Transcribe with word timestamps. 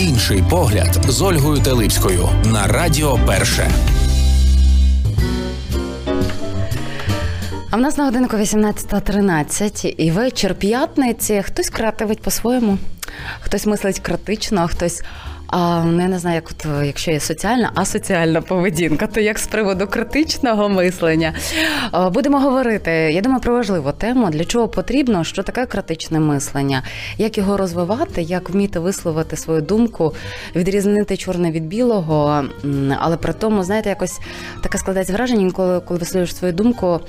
Інший 0.00 0.44
погляд 0.50 0.98
з 1.08 1.22
Ольгою 1.22 1.62
Телипською 1.62 2.28
на 2.44 2.66
Радіо 2.66 3.18
Перше. 3.26 3.70
А 7.70 7.76
в 7.76 7.80
нас 7.80 7.98
на 7.98 8.04
годинку 8.04 8.36
18.13 8.36 9.86
і 9.86 10.10
вечір 10.10 10.54
п'ятниці. 10.54 11.42
Хтось 11.46 11.70
креативить 11.70 12.22
по-своєму, 12.22 12.78
хтось 13.40 13.66
мислить 13.66 13.98
критично, 13.98 14.60
а 14.60 14.66
хтось. 14.66 15.02
А 15.52 15.84
ну, 15.84 16.08
не 16.08 16.18
знаю, 16.18 16.34
як 16.34 16.50
от, 16.50 16.86
якщо 16.86 17.10
є 17.10 17.20
соціальна, 17.20 17.70
асоціальна 17.74 18.40
поведінка, 18.40 19.06
то 19.06 19.20
як 19.20 19.38
з 19.38 19.46
приводу 19.46 19.86
критичного 19.86 20.68
мислення 20.68 21.34
будемо 22.12 22.40
говорити. 22.40 22.90
Я 22.90 23.20
думаю, 23.20 23.40
про 23.40 23.54
важливу 23.54 23.92
тему, 23.92 24.30
для 24.30 24.44
чого 24.44 24.68
потрібно, 24.68 25.24
що 25.24 25.42
таке 25.42 25.66
критичне 25.66 26.20
мислення, 26.20 26.82
як 27.18 27.38
його 27.38 27.56
розвивати, 27.56 28.22
як 28.22 28.50
вміти 28.50 28.78
висловити 28.78 29.36
свою 29.36 29.60
думку, 29.60 30.14
відрізнити 30.56 31.16
чорне 31.16 31.50
від 31.50 31.66
білого, 31.66 32.44
але 32.98 33.16
при 33.16 33.32
тому, 33.32 33.64
знаєте, 33.64 33.88
якось 33.88 34.20
таке 34.62 34.78
складається 34.78 35.12
враження, 35.12 35.50
коли 35.50 35.80
коли 35.80 36.00
висловлюєш 36.00 36.36
свою 36.36 36.52
думку 36.52 37.00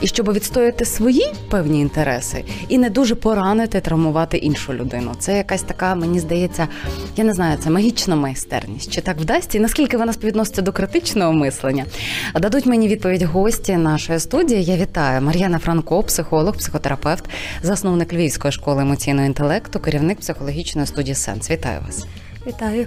і 0.00 0.06
щоб 0.06 0.32
відстояти 0.32 0.84
свої 0.84 1.26
певні 1.50 1.80
інтереси 1.80 2.44
і 2.68 2.78
не 2.78 2.90
дуже 2.90 3.14
поранити, 3.14 3.80
травмувати 3.80 4.36
іншу 4.36 4.74
людину. 4.74 5.12
Це 5.18 5.36
якась 5.36 5.62
така, 5.62 5.94
мені 5.94 6.20
здається, 6.20 6.68
я 7.16 7.24
не 7.24 7.34
знаю, 7.34 7.58
це 7.64 7.70
магічна 7.70 8.16
майстерність. 8.16 8.92
Чи 8.92 9.00
так 9.00 9.20
вдасться? 9.20 9.58
І 9.58 9.60
наскільки 9.60 9.96
вона 9.96 10.12
співвідноситься 10.12 10.62
до 10.62 10.72
критичного 10.72 11.32
мислення? 11.32 11.84
Дадуть 12.34 12.66
мені 12.66 12.88
відповідь 12.88 13.22
гості 13.22 13.76
нашої 13.76 14.18
студії. 14.18 14.64
Я 14.64 14.76
вітаю 14.76 15.22
Мар'яна 15.22 15.58
Франко, 15.58 16.02
психолог, 16.02 16.56
психотерапевт, 16.56 17.24
засновник 17.62 18.12
Львівської 18.12 18.52
школи 18.52 18.82
емоційного 18.82 19.26
інтелекту, 19.26 19.80
керівник 19.80 20.18
психологічної 20.18 20.86
студії 20.86 21.14
Сенс. 21.14 21.50
Вітаю 21.50 21.80
вас. 21.86 22.06
Вітаю. 22.46 22.86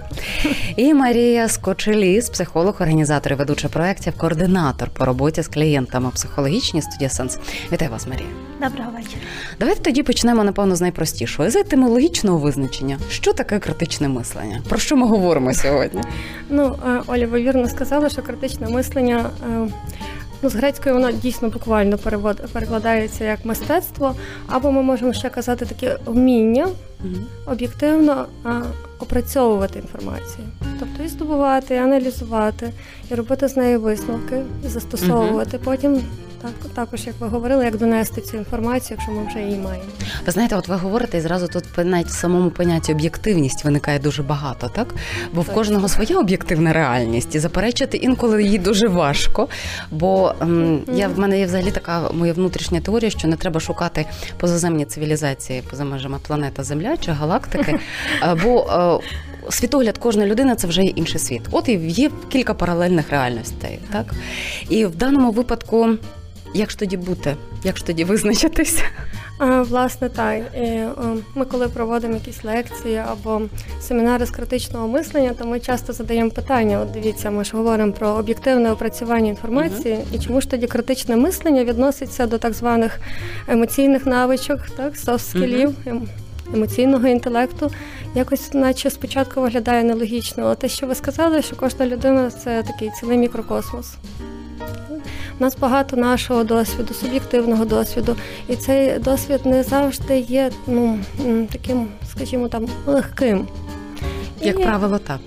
І 0.76 0.94
Марія 0.94 1.48
Скочеліс, 1.48 2.30
психолог, 2.30 2.74
організатор 2.80 3.32
і 3.32 3.34
ведуча 3.34 3.68
проєктів, 3.68 4.12
координатор 4.16 4.90
по 4.90 5.04
роботі 5.04 5.42
з 5.42 5.48
клієнтами 5.48 6.10
психологічні 6.10 6.82
студія 6.82 7.10
Сенс. 7.10 7.38
Вітаю 7.72 7.90
вас, 7.90 8.06
Марія. 8.06 8.28
Доброго 8.60 8.90
вечора. 8.90 9.20
Давайте 9.58 9.82
тоді 9.82 10.02
почнемо, 10.02 10.44
напевно, 10.44 10.76
з 10.76 10.80
найпростішого 10.80 11.50
з 11.50 11.56
етимологічного 11.56 12.38
визначення. 12.38 12.98
Що 13.10 13.32
таке 13.32 13.58
критичне 13.58 14.08
мислення? 14.08 14.62
Про 14.68 14.78
що 14.78 14.96
ми 14.96 15.06
говоримо 15.06 15.54
сьогодні? 15.54 16.02
Ну, 16.48 16.76
е, 16.86 17.02
Оля, 17.06 17.26
ви 17.26 17.42
вірно 17.42 17.68
сказала, 17.68 18.08
що 18.08 18.22
критичне 18.22 18.68
мислення. 18.68 19.30
Е, 19.50 19.68
ну, 20.42 20.48
з 20.50 20.54
грецької 20.54 20.94
воно 20.94 21.12
дійсно 21.12 21.48
буквально 21.48 21.98
перекладається 22.52 23.24
як 23.24 23.44
мистецтво, 23.44 24.14
або 24.46 24.72
ми 24.72 24.82
можемо 24.82 25.12
ще 25.12 25.28
казати 25.28 25.66
таке 25.66 25.98
вміння 26.06 26.68
об'єктивно 27.46 28.26
опрацьовувати 28.98 29.78
інформацію, 29.78 30.46
тобто 30.78 31.02
і 31.02 31.08
здобувати, 31.08 31.74
і 31.74 31.78
аналізувати, 31.78 32.72
і 33.10 33.14
робити 33.14 33.48
з 33.48 33.56
нею 33.56 33.80
висновки, 33.80 34.42
і 34.66 34.68
застосовувати. 34.68 35.58
Потім 35.58 36.02
так, 36.42 36.52
також, 36.74 37.06
як 37.06 37.14
ви 37.20 37.28
говорили, 37.28 37.64
як 37.64 37.76
донести 37.76 38.20
цю 38.20 38.36
інформацію, 38.36 38.98
якщо 39.00 39.20
ми 39.20 39.26
вже 39.28 39.38
її 39.38 39.58
маємо. 39.58 39.84
Ви 40.26 40.32
знаєте, 40.32 40.56
от 40.56 40.68
ви 40.68 40.76
говорите, 40.76 41.18
і 41.18 41.20
зразу 41.20 41.48
тут 41.48 41.64
навіть 41.76 42.06
в 42.06 42.20
самому 42.20 42.50
понятті 42.50 42.92
об'єктивність 42.92 43.64
виникає 43.64 43.98
дуже 43.98 44.22
багато, 44.22 44.68
так? 44.68 44.94
Бо 45.32 45.42
так. 45.42 45.52
в 45.52 45.54
кожного 45.54 45.88
своя 45.88 46.18
об'єктивна 46.18 46.72
реальність, 46.72 47.34
і 47.34 47.38
заперечити 47.38 47.96
інколи 47.96 48.42
її 48.42 48.58
дуже 48.58 48.88
важко. 48.88 49.48
Бо 49.90 50.34
ем, 50.40 50.80
я 50.94 51.08
в 51.08 51.18
мене 51.18 51.38
є 51.38 51.46
взагалі 51.46 51.70
така 51.70 52.10
моя 52.12 52.32
внутрішня 52.32 52.80
теорія, 52.80 53.10
що 53.10 53.28
не 53.28 53.36
треба 53.36 53.60
шукати 53.60 54.06
позаземні 54.38 54.84
цивілізації 54.84 55.62
поза 55.70 55.84
межами 55.84 56.18
планета 56.26 56.62
Земля 56.62 56.89
чи 56.96 57.12
галактики. 57.12 57.78
Бо 58.44 58.66
е, 59.46 59.50
світогляд 59.50 59.98
кожної 59.98 60.30
людини 60.30 60.54
це 60.54 60.66
вже 60.66 60.82
інший 60.82 61.20
світ. 61.20 61.42
От 61.50 61.68
і 61.68 61.72
є 61.72 62.10
кілька 62.28 62.54
паралельних 62.54 63.10
реальностей, 63.10 63.78
так 63.92 64.14
і 64.68 64.84
в 64.84 64.96
даному 64.96 65.30
випадку. 65.30 65.88
Як 66.54 66.70
ж 66.70 66.78
тоді 66.78 66.96
бути? 66.96 67.36
Як 67.64 67.76
ж 67.76 67.86
тоді 67.86 68.04
визначитися? 68.04 68.82
Власне, 69.40 70.08
так. 70.08 70.42
Ми 71.34 71.44
коли 71.44 71.68
проводимо 71.68 72.14
якісь 72.14 72.44
лекції 72.44 72.96
або 72.96 73.42
семінари 73.80 74.26
з 74.26 74.30
критичного 74.30 74.88
мислення, 74.88 75.34
то 75.38 75.46
ми 75.46 75.60
часто 75.60 75.92
задаємо 75.92 76.30
питання: 76.30 76.80
от 76.80 76.90
дивіться, 76.90 77.30
ми 77.30 77.44
ж 77.44 77.56
говоримо 77.56 77.92
про 77.92 78.08
об'єктивне 78.08 78.72
опрацювання 78.72 79.28
інформації, 79.28 79.94
uh-huh. 79.94 80.16
і 80.16 80.18
чому 80.18 80.40
ж 80.40 80.50
тоді 80.50 80.66
критичне 80.66 81.16
мислення 81.16 81.64
відноситься 81.64 82.26
до 82.26 82.38
так 82.38 82.52
званих 82.52 83.00
емоційних 83.48 84.06
навичок, 84.06 84.60
так, 84.76 84.94
софт-скілів, 84.94 85.74
uh-huh. 85.86 86.00
Емоційного 86.54 87.08
інтелекту. 87.08 87.70
Якось, 88.14 88.54
наче 88.54 88.90
спочатку 88.90 89.40
виглядає 89.40 89.84
нелогічно. 89.84 90.44
Але 90.44 90.54
те, 90.54 90.68
що 90.68 90.86
ви 90.86 90.94
сказали, 90.94 91.42
що 91.42 91.56
кожна 91.56 91.86
людина 91.86 92.30
це 92.30 92.62
такий 92.62 92.90
цілий 92.90 93.18
мікрокосмос. 93.18 93.94
У 95.38 95.42
нас 95.42 95.56
багато 95.58 95.96
нашого 95.96 96.44
досвіду, 96.44 96.94
суб'єктивного 96.94 97.64
досвіду, 97.64 98.16
і 98.48 98.56
цей 98.56 98.98
досвід 98.98 99.40
не 99.44 99.62
завжди 99.62 100.18
є 100.18 100.50
ну, 100.66 100.98
таким, 101.52 101.88
скажімо, 102.10 102.48
там 102.48 102.66
легким. 102.86 103.48
Як 104.40 104.60
і... 104.60 104.62
правило, 104.62 104.98
так. 104.98 105.20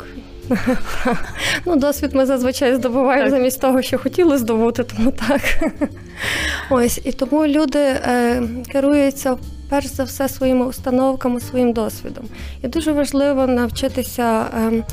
Ну, 1.66 1.76
Досвід 1.76 2.16
ми 2.16 2.26
зазвичай 2.26 2.76
здобуваємо 2.76 3.24
так. 3.24 3.32
замість 3.32 3.62
того, 3.62 3.82
що 3.82 3.98
хотіли 3.98 4.38
здобути, 4.38 4.84
тому 4.84 5.12
так. 5.12 5.42
Ось, 6.70 7.02
І 7.04 7.12
тому 7.12 7.48
люди 7.48 7.80
е, 7.80 8.44
керуються 8.72 9.38
перш 9.74 9.88
за 9.88 10.04
все 10.04 10.30
своїми 10.30 10.66
установками, 10.66 11.40
своїм 11.40 11.74
досвідом. 11.74 12.26
І 12.64 12.68
дуже 12.68 12.92
важливо 12.92 13.48
навчитися. 13.48 14.46
Е, 14.58 14.84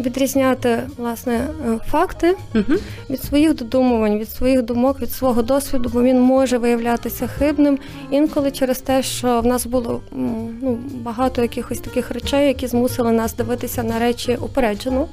відрізняти 0.00 0.78
власне 0.96 1.34
е, 1.34 1.78
факти 1.90 2.36
угу. 2.54 2.78
від 3.10 3.22
своїх 3.22 3.54
додумувань, 3.54 4.18
від 4.18 4.30
своїх 4.30 4.62
думок, 4.62 5.00
від 5.00 5.12
свого 5.12 5.42
досвіду, 5.42 5.90
бо 5.92 6.02
він 6.02 6.20
може 6.20 6.58
виявлятися 6.58 7.26
хибним 7.26 7.78
інколи 8.10 8.50
через 8.50 8.78
те, 8.78 9.02
що 9.02 9.40
в 9.40 9.46
нас 9.46 9.66
було 9.66 10.00
ну, 10.12 10.78
багато 10.92 11.42
якихось 11.42 11.78
таких 11.78 12.10
речей, 12.10 12.46
які 12.48 12.66
змусили 12.66 13.12
нас 13.12 13.34
дивитися 13.34 13.82
на 13.82 13.98
речі 13.98 14.38
упереджено. 14.40 15.08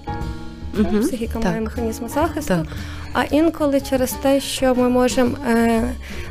Угу. 0.80 1.00
Психіка 1.00 1.34
так. 1.34 1.44
має 1.44 1.62
механізми 1.62 2.10
захисту. 2.10 2.54
Так. 2.54 2.68
А 3.20 3.24
інколи 3.24 3.82
через 3.82 4.12
те, 4.12 4.40
що 4.42 4.76
ми 4.76 4.90
можемо 4.90 5.38
е, 5.48 5.84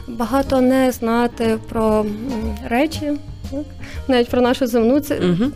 багато 0.08 0.60
не 0.60 0.92
знати 0.92 1.58
про 1.69 2.06
речі, 2.69 3.12
навіть 4.08 4.28
про 4.28 4.41
нашу 4.41 4.66
земну 4.66 5.00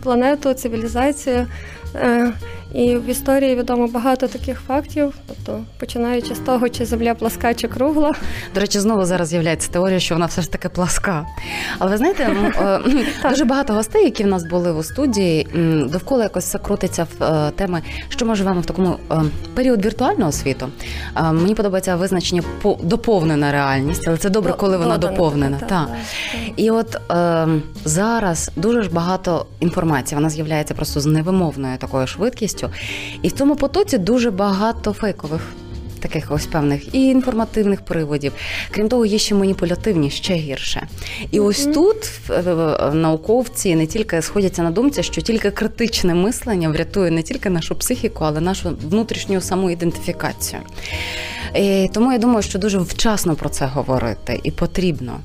планету, 0.03 0.53
цивілізацію. 0.53 1.47
І 2.73 2.95
в 2.95 3.05
історії 3.09 3.55
відомо 3.55 3.87
багато 3.87 4.27
таких 4.27 4.59
фактів, 4.67 5.13
тобто 5.27 5.63
починаючи 5.79 6.35
з 6.35 6.39
того, 6.39 6.69
чи 6.69 6.85
земля 6.85 7.13
пласка 7.13 7.53
чи 7.53 7.67
кругла. 7.67 8.13
До 8.55 8.61
речі, 8.61 8.79
знову 8.79 9.05
зараз 9.05 9.27
з'являється 9.27 9.71
теорія, 9.71 9.99
що 9.99 10.15
вона 10.15 10.25
все 10.25 10.41
ж 10.41 10.51
таки 10.51 10.69
пласка. 10.69 11.25
Але 11.79 11.91
ви 11.91 11.97
знаєте, 11.97 12.23
е, 12.23 12.79
дуже 13.29 13.45
багато 13.45 13.73
гостей, 13.73 14.03
які 14.03 14.23
в 14.23 14.27
нас 14.27 14.43
були 14.43 14.71
у 14.71 14.83
студії, 14.83 15.47
довкола 15.91 16.23
якось 16.23 16.45
все 16.45 16.57
крутиться 16.57 17.07
в 17.19 17.23
е, 17.23 17.51
теми, 17.51 17.81
що 18.09 18.25
ми 18.25 18.35
живемо 18.35 18.61
в 18.61 18.65
такому 18.65 18.95
е, 19.11 19.21
період 19.53 19.85
віртуального 19.85 20.31
світу. 20.31 20.69
Мені 21.31 21.55
подобається 21.55 21.95
визначення 21.95 22.41
доповнена 22.83 23.51
реальність, 23.51 24.03
але 24.07 24.17
це 24.17 24.29
добре, 24.29 24.53
коли 24.53 24.77
вона 24.77 24.97
доповнена. 24.97 25.87
І 26.55 26.71
от 26.71 26.97
зараз 27.85 28.51
дуже 28.55 28.83
ж 28.83 28.89
багато 28.89 29.45
інформації, 29.59 30.15
вона 30.15 30.29
з'являється 30.29 30.73
просто 30.73 30.99
з 30.99 31.05
невимовною 31.05 31.77
такою 31.77 32.07
швидкістю 32.07 32.60
повністю. 32.61 32.69
І 33.21 33.27
в 33.27 33.31
цьому 33.31 33.55
потоці 33.55 33.97
дуже 33.97 34.31
багато 34.31 34.93
фейкових. 34.93 35.41
Таких 36.01 36.31
ось 36.31 36.45
певних 36.45 36.95
і 36.95 37.07
інформативних 37.07 37.81
приводів, 37.81 38.33
крім 38.71 38.89
того, 38.89 39.05
є 39.05 39.17
ще 39.17 39.35
маніпулятивні, 39.35 40.09
ще 40.09 40.33
гірше. 40.33 40.87
І 41.31 41.39
ось 41.39 41.65
тут 41.65 42.11
науковці 42.93 43.75
не 43.75 43.87
тільки 43.87 44.21
сходяться 44.21 44.63
на 44.63 44.71
думці, 44.71 45.03
що 45.03 45.21
тільки 45.21 45.51
критичне 45.51 46.13
мислення 46.15 46.69
врятує 46.69 47.11
не 47.11 47.23
тільки 47.23 47.49
нашу 47.49 47.75
психіку, 47.75 48.23
але 48.23 48.41
нашу 48.41 48.77
внутрішню 48.89 49.41
самоідентифікацію. 49.41 50.61
І 51.55 51.89
Тому 51.93 52.11
я 52.11 52.17
думаю, 52.17 52.41
що 52.41 52.59
дуже 52.59 52.77
вчасно 52.77 53.35
про 53.35 53.49
це 53.49 53.65
говорити 53.65 54.39
і 54.43 54.51
потрібно. 54.51 55.19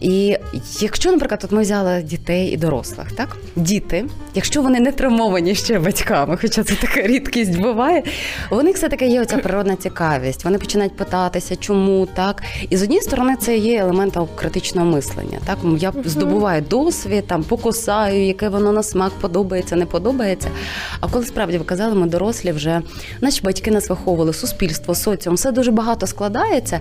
І 0.00 0.36
якщо, 0.80 1.12
наприклад, 1.12 1.40
от 1.44 1.52
ми 1.52 1.62
взяли 1.62 2.02
дітей 2.02 2.48
і 2.48 2.56
дорослих, 2.56 3.12
так 3.12 3.36
діти, 3.56 4.04
якщо 4.34 4.62
вони 4.62 4.80
не 4.80 4.92
травмовані 4.92 5.54
ще 5.54 5.78
батьками, 5.78 6.38
хоча 6.40 6.64
це 6.64 6.74
така 6.74 7.02
рідкість 7.02 7.58
буває, 7.58 8.02
у 8.50 8.62
них 8.62 8.76
все 8.76 8.88
таки 8.88 9.06
є 9.06 9.22
оця 9.22 9.38
природна 9.38 9.76
цікавість. 9.76 10.05
Вони 10.44 10.58
починають 10.58 10.96
питатися, 10.96 11.56
чому 11.56 12.06
так. 12.14 12.42
І 12.70 12.76
з 12.76 12.82
однієї 12.82 13.02
сторони 13.02 13.36
це 13.40 13.56
є 13.56 13.78
елементом 13.78 14.28
критичного 14.34 14.86
мислення. 14.86 15.38
Так 15.44 15.58
я 15.78 15.92
здобуваю 16.04 16.62
досвід, 16.70 17.26
там 17.26 17.42
покусаю, 17.42 18.26
яке 18.26 18.48
воно 18.48 18.72
на 18.72 18.82
смак 18.82 19.12
подобається, 19.20 19.76
не 19.76 19.86
подобається. 19.86 20.48
А 21.00 21.08
коли 21.08 21.24
справді 21.24 21.58
ви 21.58 21.64
казали, 21.64 21.94
ми 21.94 22.06
дорослі 22.06 22.52
вже 22.52 22.82
наші 23.20 23.42
батьки 23.42 23.70
нас 23.70 23.88
виховували, 23.88 24.32
суспільство, 24.32 24.94
соціум, 24.94 25.36
все 25.36 25.52
дуже 25.52 25.70
багато 25.70 26.06
складається. 26.06 26.80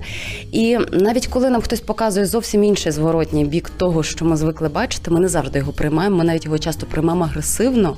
І 0.52 0.78
навіть 0.92 1.28
коли 1.28 1.50
нам 1.50 1.62
хтось 1.62 1.80
показує 1.80 2.26
зовсім 2.26 2.64
інший 2.64 2.92
зворотній 2.92 3.46
бік 3.46 3.72
того, 3.78 4.04
що 4.04 4.26
ми 4.26 4.38
звикли 4.38 4.70
бачити, 4.70 5.12
ми 5.12 5.20
не 5.20 5.28
завжди 5.28 5.60
його 5.60 5.72
приймаємо. 5.72 6.16
Ми 6.18 6.24
навіть 6.24 6.46
його 6.46 6.60
часто 6.60 6.86
приймаємо 6.86 7.26
агресивно, 7.26 7.98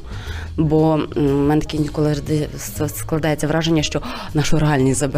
бо 0.57 0.99
в 1.15 1.21
мене 1.21 1.61
таке 1.61 1.77
ніколи 1.77 2.15
складається 2.87 3.47
враження, 3.47 3.83
що 3.83 4.01
нашу 4.33 4.59
реальність 4.59 4.99
забирають. 4.99 5.16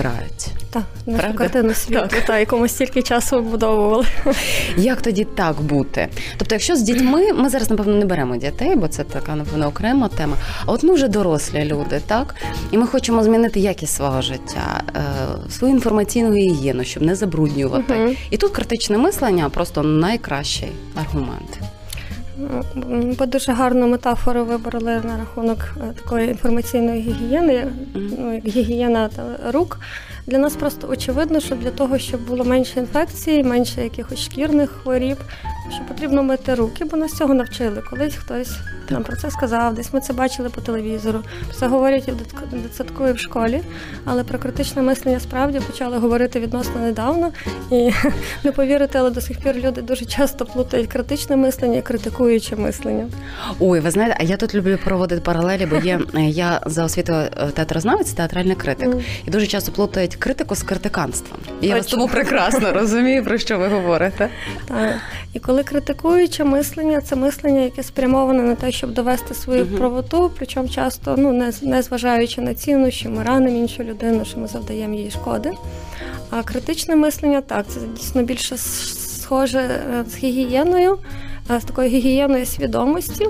Так, 0.72 0.84
нашу 1.06 1.20
Правда? 1.20 1.38
картину 1.38 1.74
світу, 1.74 2.16
та, 2.28 2.40
яку 2.40 2.58
ми 2.58 2.68
стільки 2.68 3.02
часу 3.02 3.42
вбудовували. 3.42 4.06
Як 4.78 5.02
тоді 5.02 5.28
так 5.36 5.62
бути? 5.62 6.08
Тобто, 6.38 6.56
якщо 6.56 6.76
з 6.76 6.82
дітьми, 6.82 7.34
ми 7.34 7.50
зараз 7.50 7.70
напевно 7.70 7.96
не 7.96 8.06
беремо 8.06 8.38
дітей, 8.38 8.76
бо 8.76 8.88
це 8.88 9.04
така 9.04 9.36
напевно 9.36 9.68
окрема 9.68 10.08
тема. 10.08 10.38
А 10.66 10.72
от 10.72 10.84
ми 10.84 10.94
вже 10.94 11.08
дорослі 11.08 11.66
люди, 11.66 12.02
так 12.08 12.36
і 12.72 12.78
ми 12.78 12.88
хочемо 12.88 13.24
змінити 13.24 13.60
якість 13.60 13.96
свого 13.96 14.22
життя, 14.22 14.84
е, 14.96 15.02
свою 15.52 15.74
інформаційну 15.74 16.34
гігієну, 16.34 16.84
щоб 16.84 17.04
не 17.04 17.16
забруднювати. 17.16 17.94
Мгм. 17.94 18.16
І 18.30 18.38
тут 18.38 18.52
критичне 18.52 18.98
мислення 18.98 19.50
просто 19.50 19.84
найкращий 19.84 20.72
аргумент. 20.96 21.60
Ви 23.20 23.26
дуже 23.26 23.52
гарну 23.52 23.88
метафору 23.88 24.46
вибрали 24.46 25.02
на 25.04 25.18
рахунок 25.18 25.58
е, 25.78 25.94
такої 26.04 26.30
інформаційної 26.30 27.02
гігієни, 27.02 27.68
ну, 27.96 28.34
як 28.34 28.48
гігієна 28.48 29.08
та 29.08 29.52
рук. 29.52 29.80
Для 30.28 30.38
нас 30.38 30.56
просто 30.56 30.88
очевидно, 30.90 31.40
що 31.40 31.56
для 31.56 31.72
того, 31.72 31.98
щоб 31.98 32.28
було 32.28 32.44
менше 32.44 32.80
інфекцій, 32.80 33.44
менше 33.44 33.84
якихось 33.84 34.20
шкірних 34.20 34.70
хворіб, 34.70 35.18
що 35.74 35.84
потрібно 35.88 36.24
мити 36.24 36.56
руки, 36.56 36.86
бо 36.86 36.98
нас 36.98 37.14
цього 37.14 37.34
навчили. 37.34 37.84
Колись 37.90 38.16
хтось 38.16 38.52
нам 38.92 39.04
про 39.04 39.16
це 39.16 39.32
сказав, 39.32 39.76
десь 39.76 39.94
ми 39.94 40.00
це 40.00 40.14
бачили 40.14 40.50
по 40.50 40.62
телевізору. 40.62 41.20
Це 41.60 41.68
говорять 41.68 42.08
і 42.08 42.12
в 42.12 42.62
дитсадку, 42.62 43.08
і 43.08 43.12
в 43.12 43.20
школі, 43.20 43.62
але 44.06 44.24
про 44.24 44.40
критичне 44.40 44.82
мислення 44.82 45.20
справді 45.20 45.60
почали 45.60 45.98
говорити 45.98 46.40
відносно 46.40 46.82
недавно. 46.82 47.32
І 47.72 47.92
не 48.44 48.52
повірите, 48.52 49.00
але 49.00 49.10
до 49.10 49.22
сих 49.22 49.40
пір 49.40 49.56
люди 49.56 49.82
дуже 49.82 50.06
часто 50.06 50.46
плутають 50.46 50.88
критичне 50.88 51.36
мислення 51.36 51.78
і 51.78 51.82
критикуюче 52.30 52.56
мислення. 52.56 53.08
Ой, 53.60 53.80
ви 53.80 53.92
знаєте, 53.92 54.18
а 54.20 54.24
я 54.24 54.38
тут 54.38 54.56
люблю 54.56 54.78
проводити 54.84 55.22
паралелі, 55.22 55.66
бо 55.66 55.76
є 55.76 56.00
е, 56.16 56.22
я 56.22 56.62
за 56.66 56.84
освітою 56.84 57.30
е, 57.38 57.48
театрознавець, 57.54 58.12
театральний 58.12 58.56
критик. 58.56 58.88
Мгм. 58.88 59.02
І 59.28 59.32
дуже 59.32 59.48
часто 59.48 59.72
плутають 59.72 60.16
критику 60.16 60.56
з 60.56 60.64
критиканством. 60.64 61.40
І 61.62 61.68
я 61.68 61.76
вас 61.76 61.86
тому 61.86 62.08
прекрасно 62.08 62.72
розумію, 62.74 63.24
про 63.24 63.38
що 63.38 63.60
ви 63.60 63.68
говорите. 63.68 64.30
Так. 64.68 64.96
І 65.34 65.40
коли 65.40 65.64
критикуюче 65.64 66.44
мислення, 66.44 67.02
це 67.02 67.16
мислення, 67.16 67.62
яке 67.62 67.84
спрямоване 67.84 68.44
на 68.44 68.56
те, 68.56 68.72
щоб 68.72 68.94
довести 68.94 69.34
свою 69.34 69.66
Мгм. 69.66 69.78
правоту, 69.78 70.32
причому 70.38 70.70
часто 70.70 71.16
ну 71.18 71.34
не, 71.34 71.52
не 71.62 71.82
зважаючи 71.82 72.42
на 72.42 72.54
ціну, 72.54 72.92
що 72.92 73.10
ми 73.10 73.24
ранимо 73.24 73.58
іншу 73.58 73.84
людину, 73.84 74.26
що 74.26 74.40
ми 74.40 74.48
завдаємо 74.48 74.96
їй 74.96 75.12
шкоди. 75.12 75.52
А 76.30 76.44
критичне 76.44 76.96
мислення 76.96 77.42
так, 77.42 77.66
це 77.68 77.80
дійсно 77.98 78.24
більше 78.24 78.58
схоже 78.58 79.60
е, 79.60 80.04
з 80.10 80.18
гігієною, 80.18 80.98
з 81.50 81.64
такою 81.64 81.90
гігієною 81.90 82.46
свідомості. 82.46 83.28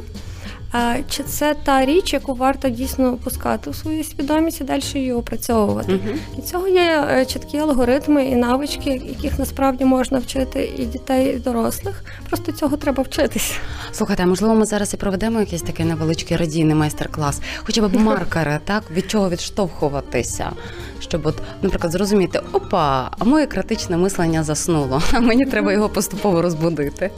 Чи 1.09 1.23
це 1.23 1.55
та 1.63 1.85
річ, 1.85 2.13
яку 2.13 2.33
варто 2.33 2.69
дійсно 2.69 3.13
опускати 3.13 3.69
у 3.69 3.73
свою 3.73 4.03
свідомість 4.03 4.61
і 4.61 4.63
далі 4.63 4.81
її 4.93 5.13
опрацьовувати? 5.13 5.91
Мгм. 5.91 6.19
Для 6.35 6.43
цього 6.43 6.67
є 6.67 7.07
е, 7.09 7.25
чіткі 7.25 7.57
алгоритми 7.57 8.25
і 8.25 8.35
навички, 8.35 8.89
яких 8.89 9.39
насправді 9.39 9.85
можна 9.85 10.19
вчити 10.19 10.71
і 10.77 10.85
дітей, 10.85 11.35
і 11.35 11.39
дорослих. 11.39 12.03
Просто 12.29 12.51
цього 12.51 12.77
треба 12.77 13.03
вчитися. 13.03 13.53
Слухайте, 13.91 14.23
а 14.23 14.25
можливо, 14.25 14.55
ми 14.55 14.65
зараз 14.65 14.93
і 14.93 14.97
проведемо 14.97 15.39
якийсь 15.39 15.61
такий 15.61 15.85
невеличкий 15.85 16.37
радійний 16.37 16.75
майстер-клас, 16.75 17.41
хоча 17.63 17.87
б 17.87 17.99
маркери, 17.99 18.59
так 18.65 18.83
від 18.91 19.11
чого 19.11 19.29
відштовхуватися, 19.29 20.51
щоб, 20.99 21.25
от, 21.25 21.35
наприклад, 21.61 21.91
зрозуміти, 21.91 22.41
опа, 22.51 23.11
а 23.19 23.25
моє 23.25 23.45
критичне 23.45 23.97
мислення 23.97 24.43
заснуло, 24.43 25.01
а 25.13 25.19
мені 25.19 25.45
треба 25.45 25.73
його 25.73 25.89
поступово 25.89 26.41
розбудити. 26.41 27.11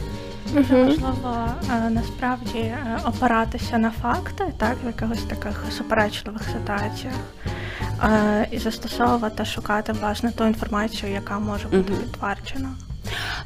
Можливо, 0.53 0.85
важливо 0.85 1.37
насправді 1.89 2.57
е, 2.59 2.99
опиратися 3.05 3.77
на 3.77 3.91
факти, 3.91 4.43
так, 4.57 4.75
в 4.83 4.87
якихось 4.87 5.23
таких 5.23 5.63
суперечливих 5.71 6.41
ситуаціях, 6.43 7.15
е, 8.03 8.47
і 8.51 8.57
застосовувати, 8.57 9.45
шукати 9.45 9.93
власне 9.93 10.31
ту 10.31 10.45
інформацію, 10.45 11.11
яка 11.11 11.39
може 11.39 11.67
бути 11.67 11.91
Мгм. 11.91 12.01
підтверджена. 12.01 12.69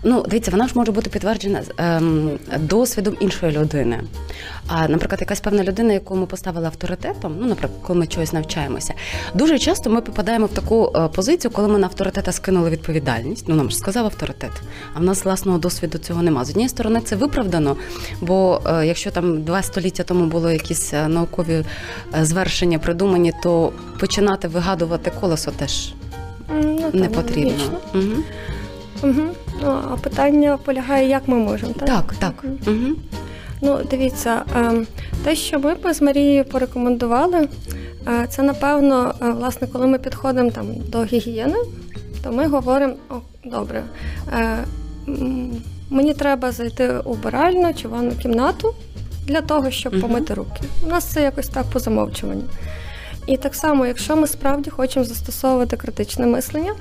Ну, 0.04 0.26
дивіться, 0.30 0.52
вона 0.52 0.68
ж 0.68 0.74
може 0.76 0.92
бути 0.92 1.10
підтверджена 1.10 1.62
ем, 1.78 2.40
досвідом 2.60 3.18
іншої 3.20 3.52
людини. 3.58 4.04
А, 4.68 4.88
наприклад, 4.88 5.22
якась 5.22 5.40
певна 5.40 5.64
людина, 5.64 5.94
яку 5.94 6.16
ми 6.16 6.26
поставили 6.26 6.66
авторитетом, 6.66 7.36
ну, 7.40 7.48
наприклад, 7.48 7.82
коли 7.82 8.00
ми 8.00 8.08
чогось 8.08 8.34
навчаємося, 8.34 8.94
дуже 9.34 9.60
часто 9.60 9.90
ми 9.90 10.02
попадаємо 10.02 10.46
в 10.46 10.50
таку 10.50 10.92
е, 10.96 11.08
позицію, 11.08 11.52
коли 11.52 11.68
ми 11.68 11.80
на 11.80 11.88
авторитета 11.88 12.32
скинули 12.32 12.70
відповідальність. 12.70 13.46
Ну, 13.48 13.56
нам 13.56 13.70
ж 13.70 13.78
сказав 13.78 14.06
авторитет, 14.06 14.52
а 14.94 15.00
в 15.00 15.04
нас 15.04 15.26
власного 15.26 15.58
досвіду 15.58 15.98
цього 15.98 16.22
нема. 16.24 16.46
З 16.46 16.50
однієї 16.50 16.70
сторони, 16.70 17.02
це 17.06 17.16
виправдано, 17.16 17.76
бо 18.22 18.62
е, 18.66 18.86
якщо 18.86 19.12
там 19.12 19.44
два 19.44 19.62
століття 19.62 20.04
тому 20.04 20.26
було 20.26 20.52
якісь 20.52 20.94
е, 20.94 21.08
наукові 21.08 21.66
е, 22.20 22.26
звершення 22.26 22.80
придумані, 22.80 23.34
то 23.44 23.72
починати 24.00 24.48
вигадувати 24.48 25.12
колесо 25.22 25.52
теж 25.52 25.94
Ну, 26.50 26.90
не 26.94 27.10
потрібно. 27.10 27.52
логічно. 27.52 27.80
Угу. 27.94 28.24
Мгм. 29.04 29.30
Ну, 29.62 29.80
а 29.92 29.96
питання 29.96 30.58
полягає, 30.58 31.10
як 31.10 31.28
ми 31.28 31.36
можемо, 31.36 31.74
так? 31.74 31.88
Так, 31.88 32.14
так. 32.20 32.46
Угу. 32.68 32.96
Ну, 33.62 33.80
дивіться, 33.92 34.42
ем, 34.56 34.88
те, 35.24 35.36
що 35.36 35.60
ми 35.60 35.74
б 35.76 35.94
з 35.94 36.02
Марією 36.02 36.46
порекомендували, 36.46 37.48
е, 38.08 38.28
це 38.30 38.42
напевно, 38.44 39.14
е, 39.22 39.30
власне, 39.32 39.68
коли 39.68 39.88
ми 39.88 39.98
підходимо 39.98 40.52
там 40.52 40.68
до 40.88 41.04
гігієни, 41.04 41.58
то 42.24 42.32
ми 42.32 42.48
говоримо: 42.48 42.94
о, 43.10 43.14
добре, 43.46 43.84
е, 44.34 44.58
мені 45.90 46.14
треба 46.14 46.52
зайти 46.52 46.90
у 47.06 47.14
вбиральну 47.14 47.74
чи 47.74 47.88
ванну 47.88 48.12
кімнату 48.12 48.74
для 49.28 49.42
того, 49.42 49.72
щоб 49.72 49.94
Мгм. 49.94 50.02
помити 50.02 50.34
руки. 50.34 50.62
У 50.86 50.88
нас 50.88 51.04
це 51.04 51.22
якось 51.22 51.48
так 51.48 51.66
по 51.74 51.80
замовчуванню. 51.80 52.44
І 53.28 53.38
так 53.38 53.56
само, 53.56 53.86
якщо 53.86 54.16
ми 54.16 54.28
справді 54.28 54.70
хочемо 54.70 55.06
застосовувати 55.06 55.78
критичне 55.78 56.26
мислення, 56.26 56.74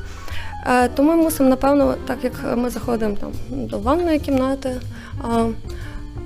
то 0.94 1.02
ми 1.02 1.16
мусимо, 1.16 1.48
напевно, 1.48 1.94
так 2.06 2.18
як 2.22 2.32
ми 2.56 2.70
заходимо 2.70 3.16
там 3.16 3.30
до 3.50 3.78
ванної 3.78 4.18
кімнати, 4.18 4.80
а, 5.22 5.46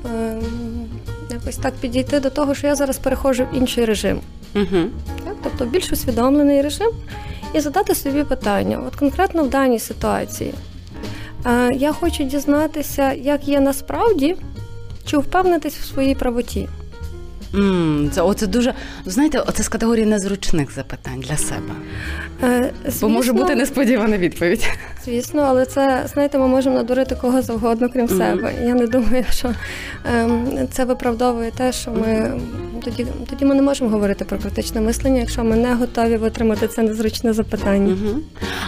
е, 0.09 0.39
якось 1.31 1.57
так 1.57 1.75
підійти 1.75 2.21
до 2.21 2.31
того, 2.31 2.55
що 2.55 2.67
я 2.67 2.75
зараз 2.75 2.99
переходжу 2.99 3.45
в 3.53 3.57
інший 3.57 3.85
режим. 3.85 4.21
Угу. 4.55 4.85
Так? 5.25 5.37
Тобто 5.43 5.65
більш 5.65 5.93
усвідомлений 5.93 6.63
режим, 6.63 6.91
і 7.55 7.61
задати 7.61 7.95
собі 7.95 8.25
питання, 8.25 8.81
от 8.87 8.97
конкретно 8.97 9.43
в 9.43 9.51
даній 9.51 9.79
ситуації. 9.79 10.55
е, 11.47 11.71
Я 11.75 11.93
хочу 11.93 12.25
дізнатися, 12.25 13.13
як 13.13 13.49
є 13.49 13.61
насправді, 13.61 14.37
чи 15.05 15.19
впевнитись 15.19 15.75
в 15.77 15.85
своїй 15.85 16.15
правоті. 16.15 16.69
М 17.55 18.11
це 18.13 18.23
оце 18.23 18.47
дуже 18.47 18.75
знаєте, 19.07 19.39
оце 19.39 19.63
з 19.63 19.69
категорії 19.69 20.07
незручних 20.07 20.75
запитань 20.75 21.21
для 21.21 21.37
себе. 21.37 21.73
Е, 22.43 22.73
Бо 23.01 23.09
може 23.09 23.33
бути 23.33 23.55
несподівана 23.55 24.19
відповідь. 24.19 24.69
Звісно, 25.05 25.43
але 25.43 25.67
це 25.67 26.07
знаєте, 26.13 26.39
ми 26.39 26.47
можемо 26.49 26.77
надурити 26.77 27.15
кого 27.15 27.43
завгодно, 27.43 27.89
крім 27.93 28.05
Мгм. 28.07 28.19
себе. 28.19 28.53
Я 28.65 28.75
не 28.75 28.87
думаю, 28.87 29.25
що 29.31 29.55
ем, 30.15 30.49
це 30.73 30.85
виправдовує 30.85 31.51
те, 31.51 31.73
що 31.73 31.91
ми 31.91 32.41
тоді, 32.85 33.07
тоді 33.31 33.45
ми 33.45 33.55
не 33.55 33.63
можемо 33.63 33.91
говорити 33.91 34.25
про 34.25 34.39
критичне 34.39 34.81
мислення, 34.81 35.21
якщо 35.21 35.45
ми 35.45 35.57
не 35.57 35.75
готові 35.75 36.17
витримати 36.17 36.69
це 36.69 36.83
незручне 36.83 37.33
запитання. 37.33 37.93
Угу. 38.03 38.19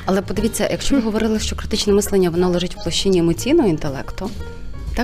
Але 0.06 0.22
подивіться, 0.22 0.68
якщо 0.70 0.94
ви 0.96 1.00
говорили, 1.02 1.38
що 1.38 1.56
критичне 1.56 1.92
мислення 1.92 2.30
воно 2.30 2.48
лежить 2.48 2.76
в 2.76 2.82
площині 2.82 3.18
емоційного 3.18 3.68
інтелекту, 3.68 4.30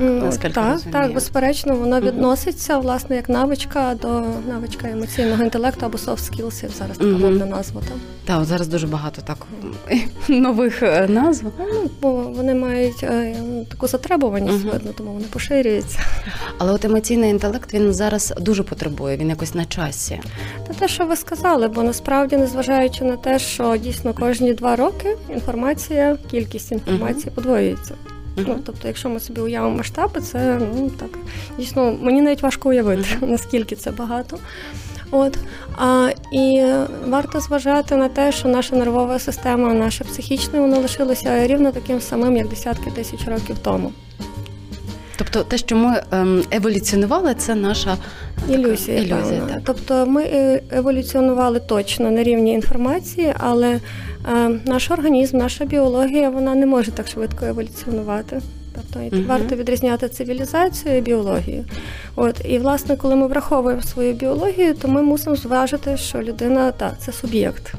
так 0.00 0.08
Ну, 0.10 0.24
наскільки 0.26 0.54
так, 0.54 0.72
розумію? 0.72 0.92
так, 0.92 1.14
безперечно, 1.14 1.76
воно 1.76 2.00
відноситься 2.00 2.78
власне 2.78 3.16
як 3.16 3.28
навичка 3.28 3.94
до 4.02 4.22
навичка 4.48 4.88
емоційного 4.88 5.42
інтелекту 5.44 5.86
або 5.86 5.98
soft 5.98 6.30
skills, 6.32 6.62
як 6.62 6.72
зараз 6.72 6.98
така 6.98 7.10
модна 7.10 7.46
назва. 7.46 7.82
Так, 8.24 8.40
от 8.40 8.46
зараз 8.46 8.68
дуже 8.68 8.86
багато 8.86 9.22
так 9.22 9.38
нових 10.28 10.82
е, 10.82 11.06
назв. 11.08 11.44
Ну, 11.58 11.90
бо 12.02 12.12
вони 12.12 12.54
мають 12.54 13.02
е, 13.02 13.36
таку 13.70 13.86
затребуваність, 13.86 14.64
видно, 14.64 14.90
тому 14.96 15.12
вони 15.12 15.24
поширюються. 15.24 15.98
Але 16.58 16.72
от 16.72 16.84
емоційний 16.84 17.30
інтелект 17.30 17.74
він 17.74 17.92
зараз 17.94 18.34
дуже 18.40 18.62
потребує, 18.62 19.16
він 19.16 19.28
якось 19.28 19.54
на 19.54 19.64
часі. 19.64 20.20
Та 20.66 20.74
те, 20.74 20.88
що 20.88 21.06
ви 21.06 21.16
сказали, 21.16 21.68
бо 21.68 21.82
насправді, 21.82 22.36
незважаючи 22.36 23.04
на 23.04 23.16
те, 23.16 23.38
що 23.38 23.76
дійсно 23.76 24.14
кожні 24.14 24.54
два 24.54 24.76
роки 24.76 25.16
інформація, 25.34 26.18
кількість 26.30 26.72
інформації 26.72 27.32
подвоюється. 27.34 27.94
Ну, 28.36 28.58
тобто, 28.66 28.88
якщо 28.88 29.08
ми 29.08 29.20
собі 29.20 29.40
уявимо 29.40 29.76
масштаби, 29.76 30.20
це 30.20 30.60
ну 30.74 30.90
так 30.90 31.10
дійсно 31.58 31.98
мені 32.00 32.22
навіть 32.22 32.42
важко 32.42 32.68
уявити, 32.68 33.06
наскільки 33.26 33.76
це 33.76 33.90
багато. 33.90 34.38
От 35.10 35.38
а, 35.78 36.10
і 36.32 36.64
варто 37.06 37.40
зважати 37.40 37.96
на 37.96 38.08
те, 38.08 38.32
що 38.32 38.48
наша 38.48 38.76
нервова 38.76 39.18
система, 39.18 39.74
наша 39.74 40.04
психічна, 40.04 40.60
воно 40.60 40.78
лишилося 40.78 41.46
рівно 41.46 41.72
таким 41.72 42.00
самим, 42.00 42.36
як 42.36 42.48
десятки 42.48 42.90
тисяч 42.90 43.28
років 43.28 43.58
тому. 43.62 43.92
Тобто 45.18 45.42
те, 45.44 45.58
що 45.58 45.76
ми 45.76 46.02
ем, 46.12 46.42
еволюціонували, 46.50 47.34
це 47.34 47.54
наша 47.54 47.96
така 48.40 48.52
Ілюзія. 48.52 48.98
ілюзія 48.98 49.40
так. 49.40 49.58
Тобто 49.64 50.06
ми 50.06 50.22
е, 50.22 50.60
еволюціонували 50.70 51.60
точно 51.60 52.10
на 52.10 52.22
рівні 52.22 52.52
інформації, 52.52 53.34
але 53.38 53.68
е, 53.72 53.80
наш 54.66 54.90
організм, 54.90 55.36
наша 55.38 55.64
біологія, 55.64 56.30
вона 56.30 56.54
не 56.54 56.66
може 56.66 56.90
так 56.90 57.08
швидко 57.08 57.44
еволюціонувати. 57.44 58.40
Тобто 58.74 59.16
Мгм. 59.16 59.26
варто 59.28 59.56
відрізняти 59.56 60.08
цивілізацію 60.08 60.96
і 60.96 61.00
біологію. 61.00 61.64
От 62.16 62.40
і 62.48 62.58
власне, 62.58 62.96
коли 62.96 63.16
ми 63.16 63.26
враховуємо 63.26 63.82
свою 63.82 64.12
біологію, 64.14 64.74
то 64.74 64.88
ми 64.88 65.02
мусимо 65.02 65.36
зважити, 65.36 65.96
що 65.96 66.22
людина 66.22 66.72
та 66.72 66.92
це 66.98 67.12
суб'єкт. 67.12 67.72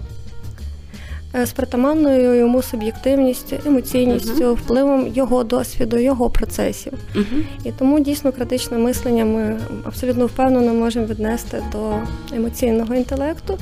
Е, 1.35 1.45
З 1.45 1.51
притаманною 1.51 2.35
йому 2.35 2.61
суб'єктивністю, 2.61 3.55
емоційністю, 3.65 4.53
впливом 4.53 5.07
його 5.07 5.43
досвіду, 5.43 5.97
його 5.97 6.29
процесів. 6.29 6.93
Угу. 7.15 7.43
І 7.63 7.71
тому 7.71 7.99
дійсно 7.99 8.31
критичне 8.31 8.77
мислення 8.77 9.25
ми 9.25 9.59
абсолютно 9.83 10.25
впевнено 10.25 10.73
можемо 10.73 11.05
віднести 11.05 11.63
до 11.71 11.93
емоційного 12.35 12.95
інтелекту. 12.95 13.57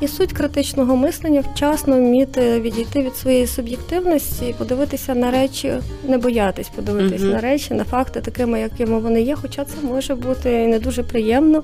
І 0.00 0.08
суть 0.08 0.32
критичного 0.32 0.96
мислення 0.96 1.40
вчасно 1.54 1.96
вміти 1.96 2.60
відійти 2.60 3.02
від 3.02 3.16
своєї 3.16 3.46
суб'єктивності 3.46 4.46
і 4.46 4.52
подивитися 4.52 5.14
на 5.14 5.30
речі, 5.30 5.72
не 6.08 6.18
боятись 6.18 6.68
подивитись 6.68 7.20
Мгм. 7.22 7.30
на 7.30 7.40
речі, 7.40 7.74
на 7.74 7.84
факти 7.84 8.20
такими, 8.20 8.60
якими 8.60 8.98
вони 8.98 9.22
є. 9.22 9.34
Хоча 9.42 9.64
це 9.64 9.74
може 9.86 10.14
бути 10.14 10.62
і 10.62 10.66
не 10.66 10.78
дуже 10.78 11.02
приємно. 11.02 11.62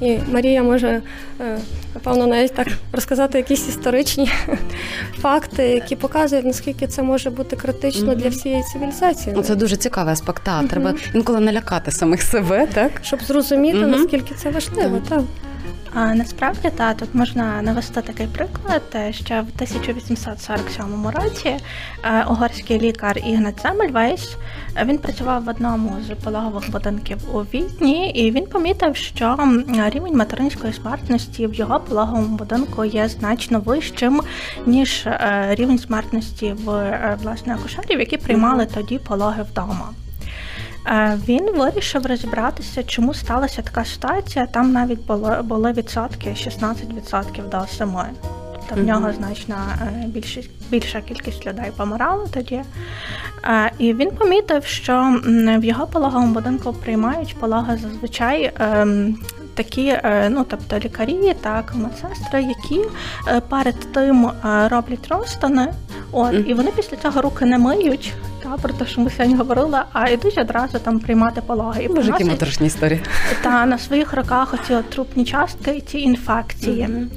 І 0.00 0.18
Марія 0.32 0.62
може 0.62 1.02
е, 1.40 1.58
напевно 1.94 2.26
навіть 2.26 2.54
так 2.54 2.68
розказати 2.92 3.38
якісь 3.38 3.68
історичні 3.68 4.30
факти, 5.20 5.62
які 5.68 5.96
показують, 5.96 6.46
наскільки 6.46 6.86
це 6.86 7.02
може 7.02 7.30
бути 7.30 7.56
критично 7.56 8.06
Мгм. 8.06 8.16
для 8.20 8.28
всієї 8.28 8.62
цивілізації. 8.72 9.34
Ну, 9.36 9.42
Це 9.42 9.54
дуже 9.56 9.76
цікавий 9.76 10.12
аспект. 10.12 10.42
Та, 10.44 10.58
Мгм. 10.58 10.68
Треба 10.68 10.94
інколи 11.14 11.40
налякати 11.40 11.90
самих 11.90 12.22
себе, 12.22 12.66
так? 12.74 12.90
щоб 13.02 13.22
зрозуміти, 13.22 13.78
наскільки 13.86 14.34
це 14.34 14.50
важливо. 14.50 14.98
Так. 15.08 15.20
А 15.94 16.14
насправді 16.14 16.70
та 16.76 16.94
тут 16.94 17.14
можна 17.14 17.62
навести 17.62 18.02
такий 18.02 18.26
приклад, 18.26 18.82
е, 18.94 19.12
що 19.12 19.34
в 19.34 19.48
1847 19.54 21.08
році 21.08 21.56
е, 22.02 22.24
угорський 22.30 22.80
лікар 22.80 23.18
Ігнат 23.18 23.62
Земельвейс 23.62 24.36
е, 24.76 24.84
він 24.84 24.98
працював 24.98 25.44
в 25.44 25.48
одному 25.48 25.96
з 26.06 26.24
пологових 26.24 26.70
будинків 26.70 27.18
у 27.34 27.38
Відні, 27.38 28.10
і 28.10 28.30
він 28.30 28.46
помітив, 28.46 28.96
що 28.96 29.36
рівень 29.68 30.16
материнської 30.16 30.72
смертності 30.72 31.46
в 31.46 31.54
його 31.54 31.80
пологовому 31.80 32.36
будинку 32.36 32.84
є 32.84 33.08
значно 33.08 33.60
вищим 33.60 34.20
ніж 34.66 35.08
рівень 35.50 35.78
смертності 35.78 36.52
в 36.52 36.98
власне 37.22 37.54
акушерів, 37.54 38.00
які 38.00 38.16
приймали 38.16 38.66
тоді 38.66 38.98
пологи 38.98 39.42
вдома. 39.42 39.90
Він 41.28 41.50
вирішив 41.56 42.06
розібратися, 42.06 42.82
чому 42.82 43.14
сталася 43.14 43.62
така 43.62 43.84
ситуація. 43.84 44.46
Там 44.46 44.72
навіть 44.72 45.06
було 45.06 45.42
були 45.42 45.72
відсотки 45.72 46.30
16% 46.30 47.48
до 47.48 47.66
7. 47.66 47.88
Тобто 48.68 48.82
в 48.82 48.86
нього 48.86 49.12
значно 49.12 49.56
е, 49.82 50.06
більша, 50.06 50.40
більша 50.70 51.00
кількість 51.00 51.46
людей 51.46 51.72
помирала 51.76 52.26
тоді. 52.26 52.62
Е, 53.44 53.72
І 53.78 53.94
він 53.94 54.10
помітив, 54.10 54.64
що 54.64 55.20
в 55.58 55.64
його 55.64 55.86
пологовому 55.86 56.34
будинку 56.34 56.72
приймають 56.72 57.36
пологи 57.40 57.76
зазвичай. 57.76 58.52
ем, 58.60 59.16
Такі, 59.54 59.86
е, 59.86 60.28
ну 60.30 60.44
тобто 60.48 60.78
лікарі, 60.78 61.34
так, 61.40 61.74
медсестри, 61.74 62.42
які 62.42 62.84
перед 63.48 63.92
тим 63.92 64.30
роблять 64.44 65.08
розтини, 65.08 65.72
от, 66.12 66.34
і 66.46 66.54
вони 66.54 66.70
після 66.70 66.96
цього 66.96 67.22
руки 67.22 67.44
не 67.44 67.58
миють, 67.58 68.14
та, 68.48 68.56
про 68.56 68.72
те, 68.72 68.86
що 68.86 69.00
ми 69.00 69.10
сьогодні 69.10 69.36
говорили, 69.36 69.78
а 69.92 70.08
йдуть 70.08 70.38
одразу 70.38 70.78
там 70.78 70.98
приймати 70.98 71.40
пологи. 71.46 71.88
Боже, 71.88 72.10
які 72.10 72.24
моторошні 72.24 72.66
історії. 72.66 73.00
та 73.42 73.66
на 73.66 73.78
своїх 73.78 74.14
руках 74.14 74.54
оці 74.54 74.74
трупні 74.88 75.24
частки 75.24 75.70
і 75.70 75.80
ці 75.80 75.98
інфекції. 75.98 76.88
Мгм. 76.88 77.10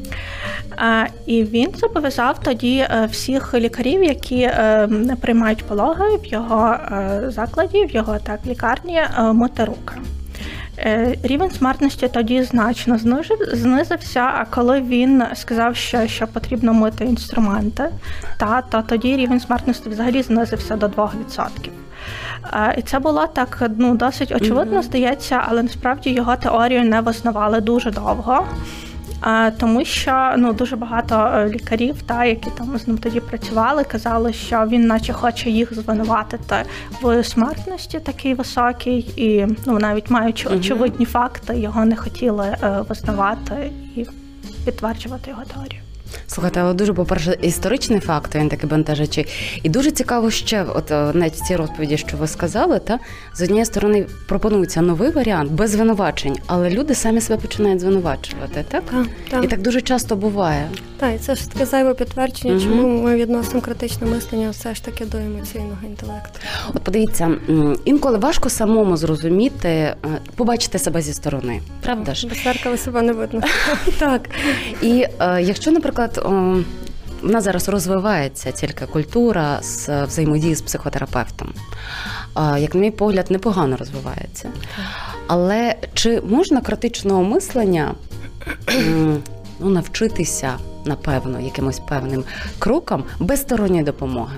А, 0.77 1.05
і 1.25 1.43
він 1.43 1.69
зобов'язав 1.77 2.39
тоді 2.39 2.77
е, 2.77 3.07
всіх 3.11 3.53
лікарів, 3.53 4.03
які 4.03 4.41
е, 4.41 4.89
приймають 5.21 5.63
пологи 5.63 6.17
в 6.23 6.25
його 6.25 6.67
е, 6.67 7.21
закладі, 7.27 7.85
в 7.85 7.91
його 7.91 8.19
так 8.19 8.39
лікарні, 8.47 8.97
е, 8.97 9.33
мити 9.33 9.65
руки. 9.65 9.95
Е, 10.85 11.17
Рівень 11.23 11.51
смертності 11.51 12.07
тоді 12.07 12.43
значно 12.43 12.97
знижив, 12.97 13.37
знизився. 13.53 14.19
А 14.19 14.45
коли 14.45 14.81
він 14.81 15.23
сказав, 15.33 15.75
що, 15.75 16.07
що 16.07 16.27
потрібно 16.27 16.73
мити 16.73 17.05
інструменти, 17.05 17.89
та 18.37 18.61
то 18.61 18.81
тоді 18.81 19.15
рівень 19.15 19.39
смертності 19.39 19.89
взагалі 19.89 20.21
знизився 20.21 20.75
до 20.75 20.87
2%. 20.87 21.09
Е, 22.53 22.75
І 22.77 22.81
це 22.81 22.99
було 22.99 23.27
так 23.27 23.69
ну 23.77 23.95
досить 23.95 24.31
очевидно, 24.31 24.81
здається, 24.81 25.43
але 25.47 25.63
насправді 25.63 26.09
його 26.09 26.35
теорію 26.35 26.83
не 26.83 27.01
визнавали 27.01 27.61
дуже 27.61 27.91
довго. 27.91 28.45
Тому 29.59 29.85
що 29.85 30.33
ну 30.37 30.53
дуже 30.53 30.75
багато 30.75 31.15
е, 31.15 31.49
лікарів, 31.49 32.01
та 32.01 32.25
які 32.25 32.49
там 32.57 32.77
з 32.77 32.87
ним 32.87 32.97
тоді 32.97 33.19
працювали, 33.19 33.83
казали, 33.83 34.33
що 34.33 34.65
він, 34.67 34.87
наче, 34.87 35.13
хоче 35.13 35.49
їх 35.49 35.73
звинуватити 35.73 36.55
в 37.01 37.23
смертності 37.23 37.99
такій 37.99 38.33
високій, 38.33 38.97
і 39.15 39.47
ну 39.65 39.79
навіть 39.79 40.09
маючи 40.09 40.49
очевидні 40.49 41.05
факти, 41.05 41.59
його 41.59 41.85
не 41.85 41.95
хотіли 41.95 42.45
е, 42.45 42.83
визнавати 42.89 43.71
і 43.95 44.05
підтверджувати 44.65 45.29
його 45.29 45.43
теорію. 45.43 45.81
Слухайте, 46.27 46.59
але 46.61 46.73
дуже, 46.73 46.93
по-перше, 46.93 47.37
історичний 47.41 47.99
факт, 47.99 48.35
він 48.35 48.49
такий 48.49 48.69
бентежачий. 48.69 49.27
І 49.63 49.69
дуже 49.69 49.91
цікаво 49.91 50.31
ще, 50.31 50.63
от 50.63 50.91
е, 50.91 51.11
навіть 51.13 51.33
в 51.33 51.47
цій 51.47 51.55
розповіді, 51.55 51.97
що 51.97 52.17
ви 52.17 52.27
сказали, 52.27 52.79
та 52.79 52.99
з 53.35 53.41
однієї 53.41 53.65
сторони 53.65 54.05
пропонується 54.27 54.81
новий 54.81 55.09
варіант 55.11 55.51
без 55.51 55.69
звинувачень, 55.71 56.37
але 56.47 56.69
люди 56.69 56.95
самі 56.95 57.21
себе 57.21 57.41
починають 57.41 57.79
звинувачувати, 57.79 58.65
так? 58.69 58.83
Так, 58.91 59.05
так. 59.29 59.43
І 59.43 59.47
так 59.47 59.61
дуже 59.61 59.81
часто 59.81 60.15
буває. 60.15 60.69
Так, 60.99 61.15
і 61.15 61.17
це 61.19 61.35
ж 61.35 61.51
таке 61.51 61.65
зайве 61.65 61.93
підтвердження, 61.93 62.53
Мгм. 62.53 62.63
чому 62.63 62.87
ми 63.03 63.15
відносимо 63.15 63.61
критичне 63.61 64.07
мислення 64.07 64.49
все 64.49 64.75
ж 64.75 64.85
таки 64.85 65.05
до 65.05 65.17
емоційного 65.17 65.77
інтелекту. 65.85 66.39
От 66.73 66.83
подивіться, 66.83 67.31
інколи 67.85 68.17
важко 68.17 68.49
самому 68.49 68.97
зрозуміти, 68.97 69.69
е, 69.69 69.95
побачити 70.35 70.79
себе 70.79 71.01
зі 71.01 71.13
сторони, 71.13 71.61
правда 71.83 72.13
ж? 72.13 72.27
Без 72.27 72.43
зеркала 72.43 72.77
себе 72.77 73.01
не 73.01 73.13
видно. 73.13 73.41
Так. 73.99 74.29
І 74.81 75.05
е, 75.19 75.41
якщо, 75.41 75.71
наприклад, 75.71 76.00
о, 76.07 76.63
в 77.21 77.29
нас 77.29 77.43
зараз 77.43 77.69
розвивається 77.69 78.51
тільки 78.51 78.85
культура 78.85 79.59
з 79.61 80.03
взаємодії 80.05 80.55
з 80.55 80.61
психотерапевтом, 80.61 81.53
як 82.57 82.75
на 82.75 82.81
мій 82.81 82.91
погляд, 82.91 83.31
непогано 83.31 83.77
розвивається. 83.77 84.49
Але 85.27 85.75
чи 85.93 86.21
можна 86.21 86.61
критичного 86.61 87.23
мислення 87.23 87.93
ну, 89.59 89.69
навчитися, 89.69 90.53
напевно, 90.85 91.39
якимось 91.39 91.79
певним 91.79 92.23
крокам 92.59 93.03
без 93.19 93.41
сторонньої 93.41 93.83
допомоги? 93.83 94.37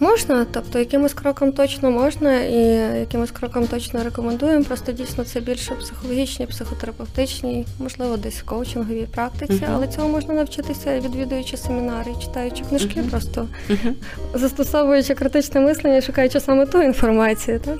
Можна, 0.00 0.46
тобто 0.52 0.78
якимось 0.78 1.14
кроком 1.14 1.52
точно 1.52 1.90
можна, 1.90 2.40
і 2.40 2.58
якимось 3.00 3.30
кроком 3.30 3.66
точно 3.66 4.04
рекомендуємо. 4.04 4.64
Просто 4.64 4.92
дійсно 4.92 5.24
це 5.24 5.40
більше 5.40 5.74
психологічні, 5.74 6.46
психотерапевтичні, 6.46 7.66
можливо, 7.78 8.16
десь 8.16 8.40
в 8.40 8.44
коучинговій 8.44 9.06
практиці, 9.14 9.52
Мгм. 9.52 9.72
але 9.74 9.88
цього 9.88 10.08
можна 10.08 10.34
навчитися, 10.34 11.00
відвідуючи 11.00 11.56
семінари, 11.56 12.10
читаючи 12.22 12.64
книжки, 12.64 13.00
Мгм. 13.00 13.10
просто 13.10 13.48
Мгм. 13.68 13.94
застосовуючи 14.34 15.14
критичне 15.14 15.60
мислення, 15.60 16.00
шукаючи 16.00 16.40
саме 16.40 16.66
ту 16.66 16.82
інформацію, 16.82 17.60
так? 17.60 17.78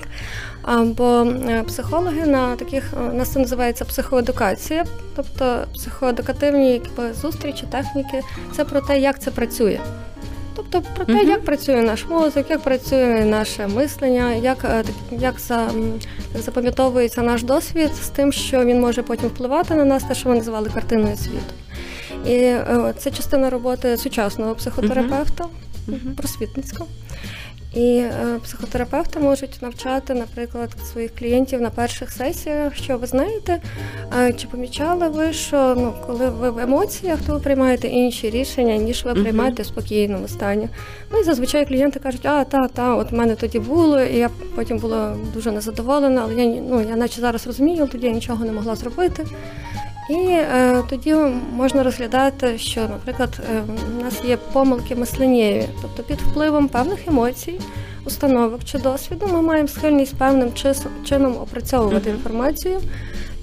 А, 0.61 0.83
Бо 0.83 1.27
е, 1.49 1.63
психологи 1.67 2.25
на 2.25 2.55
таких 2.55 2.83
е, 2.93 3.09
у 3.09 3.13
нас 3.13 3.29
це 3.29 3.39
називається 3.39 3.85
психоедукація, 3.85 4.85
тобто 5.15 5.57
психоедукативні 5.73 6.71
якби, 6.73 7.13
зустрічі, 7.13 7.65
техніки, 7.71 8.21
це 8.55 8.65
про 8.65 8.81
те, 8.81 8.99
як 8.99 9.19
це 9.21 9.31
працює. 9.31 9.79
Тобто 10.71 10.81
про 10.95 11.05
те, 11.05 11.23
як 11.23 11.45
працює 11.45 11.81
наш 11.81 12.05
мозок, 12.05 12.45
як 12.49 12.59
працює 12.59 13.25
наше 13.25 13.67
мислення, 13.67 14.33
як, 14.33 14.57
е, 14.63 14.83
як 15.11 15.39
за, 15.39 15.69
запам'ятовується 16.35 17.21
наш 17.21 17.43
досвід 17.43 17.91
з 17.95 18.07
тим, 18.07 18.31
що 18.31 18.65
він 18.65 18.79
може 18.79 19.03
потім 19.03 19.29
впливати 19.29 19.75
на 19.75 19.85
нас, 19.85 20.03
те, 20.03 20.15
що 20.15 20.29
ми 20.29 20.35
називали 20.35 20.69
картиною 20.69 21.17
світу. 21.17 21.53
І 22.25 22.33
е, 22.33 22.93
це 22.97 23.11
частина 23.11 23.49
роботи 23.49 23.97
сучасного 23.97 24.55
психотерапевта, 24.55 25.45
просвітницького. 26.17 26.89
І 27.73 27.97
е, 27.97 28.39
психотерапевти 28.43 29.19
можуть 29.19 29.61
навчати, 29.61 30.13
наприклад, 30.13 30.69
своїх 30.91 31.15
клієнтів 31.15 31.61
на 31.61 31.69
перших 31.69 32.11
сесіях, 32.11 32.75
що 32.75 32.97
ви 32.97 33.07
знаєте, 33.07 33.61
чи 34.37 34.47
помічали 34.47 35.09
ви, 35.09 35.33
що 35.33 35.75
ну, 35.77 35.93
коли 36.07 36.29
ви 36.29 36.49
в 36.49 36.59
емоціях, 36.59 37.19
то 37.27 37.33
ви 37.33 37.39
приймаєте 37.39 37.87
інші 37.87 38.29
рішення, 38.29 38.75
ніж 38.77 39.05
ви 39.05 39.13
приймаєте 39.13 39.63
в 39.63 39.65
спокійному 39.65 40.27
стані. 40.27 40.69
Ну 41.11 41.19
і 41.19 41.23
зазвичай 41.23 41.65
клієнти 41.65 41.99
кажуть, 41.99 42.25
а 42.25 42.43
та, 42.43 42.67
та, 42.67 42.95
от 42.95 43.11
в 43.11 43.15
мене 43.15 43.35
тоді 43.35 43.59
було, 43.59 44.01
і 44.01 44.17
я 44.17 44.29
потім 44.55 44.77
була 44.77 45.15
дуже 45.33 45.51
незадоволена, 45.51 46.21
але 46.23 46.35
я 46.35 46.61
ну, 46.69 46.81
я 46.81 46.95
наче 46.95 47.21
зараз 47.21 47.47
розумію, 47.47 47.87
тоді 47.91 48.05
я 48.07 48.13
нічого 48.13 48.45
не 48.45 48.51
могла 48.51 48.75
зробити. 48.75 49.25
І 50.09 50.15
е, 50.15 50.83
тоді 50.89 51.15
можна 51.53 51.83
розглядати, 51.83 52.57
що, 52.57 52.81
наприклад, 52.81 53.41
е, 53.55 53.61
у 53.99 54.03
нас 54.03 54.23
є 54.27 54.37
помилки 54.53 54.95
мисленнєві, 54.95 55.65
тобто 55.81 56.03
під 56.03 56.21
впливом 56.21 56.67
певних 56.67 57.07
емоцій 57.07 57.59
установок 58.05 58.63
чи 58.65 58.77
досвіду, 58.77 59.27
ми 59.33 59.41
маємо 59.41 59.67
схильність 59.67 60.15
певним 60.15 60.51
чином 61.05 61.37
опрацьовувати 61.41 62.09
інформацію 62.09 62.79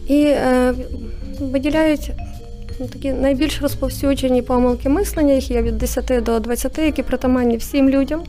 і 0.07 0.25
е, 0.25 0.75
виділяють 1.41 2.11
ну, 2.81 2.87
такі 2.87 3.13
найбільш 3.13 3.63
розповсюджені 3.63 4.43
помилки 4.43 4.89
мислення, 4.89 5.35
їх 5.35 5.51
є 5.51 5.63
від 5.63 5.79
10 5.79 6.23
до 6.23 6.41
20, 6.41 6.79
які 6.79 7.03
притаманні 7.03 7.57
всім 7.57 7.91
людям. 7.91 8.23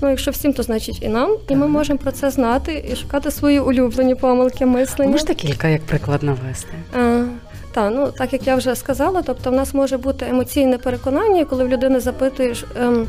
Ну, 0.00 0.10
якщо 0.10 0.30
всім, 0.30 0.52
то 0.52 0.62
значить 0.62 1.02
і 1.02 1.08
нам. 1.08 1.36
І 1.48 1.56
ми 1.56 1.66
можемо 1.66 1.98
про 1.98 2.12
це 2.12 2.30
знати 2.30 2.84
і 2.92 2.96
шукати 2.96 3.30
свої 3.30 3.60
улюблені 3.60 4.14
помилки 4.14 4.66
мислення. 4.66 5.10
Можете 5.10 5.34
кілька 5.34 5.68
як 5.68 5.82
приклад 5.82 6.22
навести? 6.22 6.68
Та, 7.76 7.90
ну 7.90 8.10
так 8.18 8.32
як 8.32 8.46
я 8.46 8.56
вже 8.56 8.76
сказала, 8.76 9.22
тобто 9.22 9.50
в 9.50 9.52
нас 9.54 9.74
може 9.74 9.98
бути 9.98 10.26
емоційне 10.30 10.78
переконання, 10.78 11.44
коли 11.44 11.64
в 11.64 11.68
людини 11.68 12.00
запитуєш, 12.00 12.64
ем, 12.80 13.08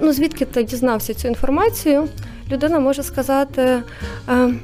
ну 0.00 0.12
звідки 0.12 0.44
ти 0.44 0.62
дізнався 0.62 1.14
цю 1.14 1.28
інформацію, 1.28 2.08
людина 2.50 2.78
може 2.78 3.02
сказати. 3.02 3.82
Ем, 4.28 4.60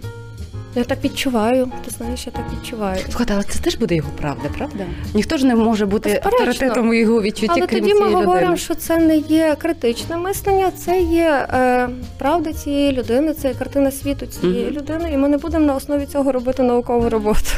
я 0.74 0.84
так 0.84 1.04
відчуваю, 1.04 1.72
ти 1.84 1.90
знаєш, 1.90 2.26
я 2.26 2.32
так 2.32 2.44
відчуваю. 2.52 2.98
Слухайте, 3.04 3.34
але 3.34 3.42
це 3.42 3.58
теж 3.58 3.76
буде 3.76 3.94
його 3.94 4.10
правда, 4.20 4.48
правда? 4.58 4.84
Ніхто 5.14 5.36
ж 5.36 5.46
не 5.46 5.54
може 5.54 5.86
бути 5.86 6.08
Безперечно. 6.08 6.38
авторитетом 6.48 6.88
у 6.88 6.94
його 6.94 7.22
відчутті, 7.22 7.52
Але 7.56 7.66
крім 7.66 7.80
тоді 7.80 7.94
ми 7.94 7.98
цієї 8.00 8.14
говоримо, 8.14 8.40
людини. 8.40 8.56
що 8.56 8.74
це 8.74 8.98
не 8.98 9.16
є 9.16 9.56
критичне 9.58 10.16
мислення, 10.16 10.70
це 10.70 11.00
є 11.00 11.46
е, 11.54 11.88
правда 12.18 12.52
цієї 12.52 12.92
людини, 12.92 13.34
це 13.34 13.48
є 13.48 13.54
картина 13.54 13.90
світу 13.90 14.26
цієї 14.26 14.64
Мгм. 14.66 14.74
людини, 14.76 15.10
і 15.12 15.16
ми 15.16 15.28
не 15.28 15.36
будемо 15.38 15.66
на 15.66 15.74
основі 15.74 16.06
цього 16.06 16.32
робити 16.32 16.62
наукову 16.62 17.08
роботу. 17.08 17.50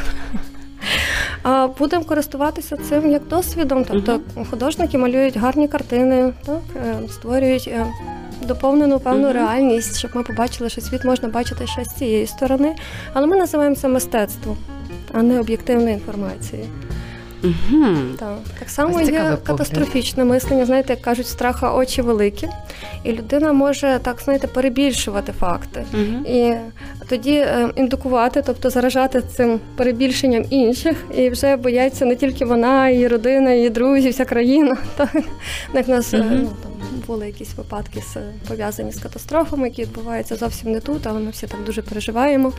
А 1.49 1.67
будемо 1.67 2.03
користуватися 2.03 2.77
цим 2.77 3.11
як 3.11 3.27
досвідом. 3.27 3.85
Тобто 3.85 4.19
художники 4.49 4.97
малюють 4.97 5.37
гарні 5.37 5.67
картини, 5.67 6.33
так, 6.45 6.61
е, 6.75 7.09
створюють 7.09 7.67
е, 7.67 7.85
доповнену 8.41 8.99
певну 8.99 9.33
реальність, 9.33 9.97
щоб 9.97 10.11
ми 10.13 10.23
побачили, 10.23 10.69
що 10.69 10.81
світ 10.81 11.05
можна 11.05 11.29
бачити 11.29 11.67
ще 11.67 11.85
з 11.85 11.93
цієї 11.95 12.27
сторони. 12.27 12.75
Але 13.13 13.27
ми 13.27 13.37
називаємо 13.37 13.75
це 13.75 13.87
мистецтвом, 13.87 14.57
а 15.13 15.21
не 15.21 15.39
об'єктивною 15.39 15.93
інформацією. 15.93 16.67
Мгм. 17.43 18.15
Так, 18.19 18.37
так 18.59 18.69
само 18.69 18.95
Ось 18.97 19.09
є 19.09 19.19
погляд. 19.19 19.39
катастрофічне 19.43 20.23
мислення. 20.25 20.65
Знаєте, 20.65 20.93
як 20.93 21.01
кажуть, 21.01 21.27
страха 21.27 21.73
очі 21.73 22.01
великі, 22.01 22.47
і 23.03 23.11
людина 23.11 23.53
може 23.53 23.99
так 24.03 24.21
знаєте 24.21 24.47
перебільшувати 24.47 25.31
факти. 25.39 25.85
угу. 25.93 26.25
І 26.25 26.53
тоді 27.09 27.33
е, 27.33 27.69
індукувати, 27.75 28.43
тобто 28.45 28.69
заражати 28.69 29.21
цим 29.21 29.59
перебільшенням 29.75 30.45
інших, 30.49 30.97
і 31.17 31.29
вже 31.29 31.55
бояться 31.55 32.05
не 32.05 32.15
тільки 32.15 32.45
вона, 32.45 32.89
її 32.89 33.07
родина, 33.07 33.51
її 33.51 33.69
друзі, 33.69 34.09
вся 34.09 34.25
країна. 34.25 34.77
Так 34.97 35.15
як 35.73 35.87
нас 35.87 36.13
угу. 36.13 36.23
Ну, 36.31 36.49
там 36.63 36.71
були 37.07 37.25
якісь 37.25 37.55
випадки 37.55 38.01
з 38.01 38.17
пов'язані 38.47 38.91
з 38.91 38.99
катастрофами, 38.99 39.67
які 39.67 39.81
відбуваються 39.81 40.35
зовсім 40.35 40.71
не 40.71 40.79
тут, 40.79 41.07
але 41.07 41.19
ми 41.19 41.31
всі 41.31 41.47
так 41.47 41.63
дуже 41.63 41.81
переживаємо. 41.81 42.53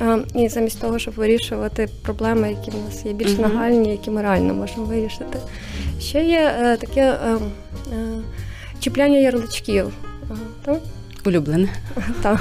Е, 0.00 0.18
І 0.34 0.48
замість 0.48 0.80
того, 0.80 0.98
щоб 0.98 1.14
вирішувати 1.14 1.88
проблеми, 2.02 2.50
які 2.50 2.70
в 2.70 2.84
нас 2.84 3.04
є 3.04 3.12
більш 3.12 3.38
нагальні, 3.38 3.90
які 3.90 4.10
ми 4.10 4.22
реально 4.22 4.54
можемо 4.54 4.84
вирішити. 4.84 5.38
Ще 6.00 6.24
є 6.24 6.56
е, 6.58 6.76
таке 6.76 7.00
е, 7.00 7.38
е, 7.92 8.22
чіпляння 8.80 9.18
ярличків. 9.18 9.92
Е? 11.26 11.30
Улюблене. 11.30 11.68
Так. 12.22 12.40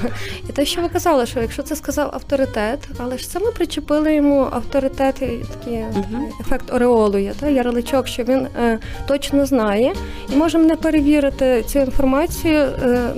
І 0.50 0.52
те, 0.52 0.66
що 0.66 0.82
ви 0.82 0.90
казали, 0.90 1.26
що 1.26 1.40
якщо 1.40 1.64
це 1.64 1.76
сказав 1.76 2.10
авторитет, 2.14 2.80
але 2.98 3.18
ж 3.18 3.30
це 3.30 3.40
ми 3.40 3.52
причепили 3.52 4.16
йому 4.16 4.48
авторитет, 4.52 5.22
і 5.22 5.26
такий 5.26 5.80
Мгм. 5.80 6.26
ефект 6.42 6.74
ореолу 6.74 7.18
є, 7.18 7.34
та, 7.40 7.50
ярличок, 7.50 8.08
що 8.08 8.24
він 8.24 8.48
е, 8.64 8.80
точно 9.08 9.46
знає, 9.46 9.94
і 10.34 10.36
можемо 10.36 10.66
не 10.66 10.76
перевірити 10.76 11.64
цю 11.68 11.80
інформацію, 11.80 12.60
е, 12.84 13.14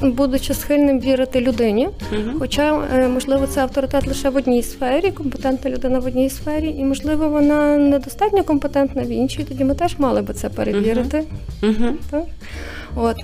будучи 0.00 0.54
схильним 0.54 1.00
вірити 1.00 1.40
людині. 1.40 1.88
Мгм. 2.12 2.36
Хоча, 2.38 2.82
е, 2.94 3.08
можливо, 3.08 3.46
це 3.46 3.60
авторитет 3.60 4.06
лише 4.06 4.30
в 4.30 4.36
одній 4.36 4.62
сфері, 4.62 5.10
компетентна 5.10 5.70
людина 5.70 5.98
в 5.98 6.06
одній 6.06 6.30
сфері, 6.30 6.68
і, 6.78 6.84
можливо, 6.84 7.28
вона 7.28 7.76
недостатньо 7.76 8.44
компетентна 8.44 9.02
в 9.02 9.08
іншій, 9.08 9.44
тоді 9.44 9.64
ми 9.64 9.74
теж 9.74 9.98
мали 9.98 10.22
би 10.22 10.34
це 10.34 10.48
перевірити. 10.48 11.24
Мгм. 11.62 11.98
Так? 12.10 12.24
От. 12.96 13.16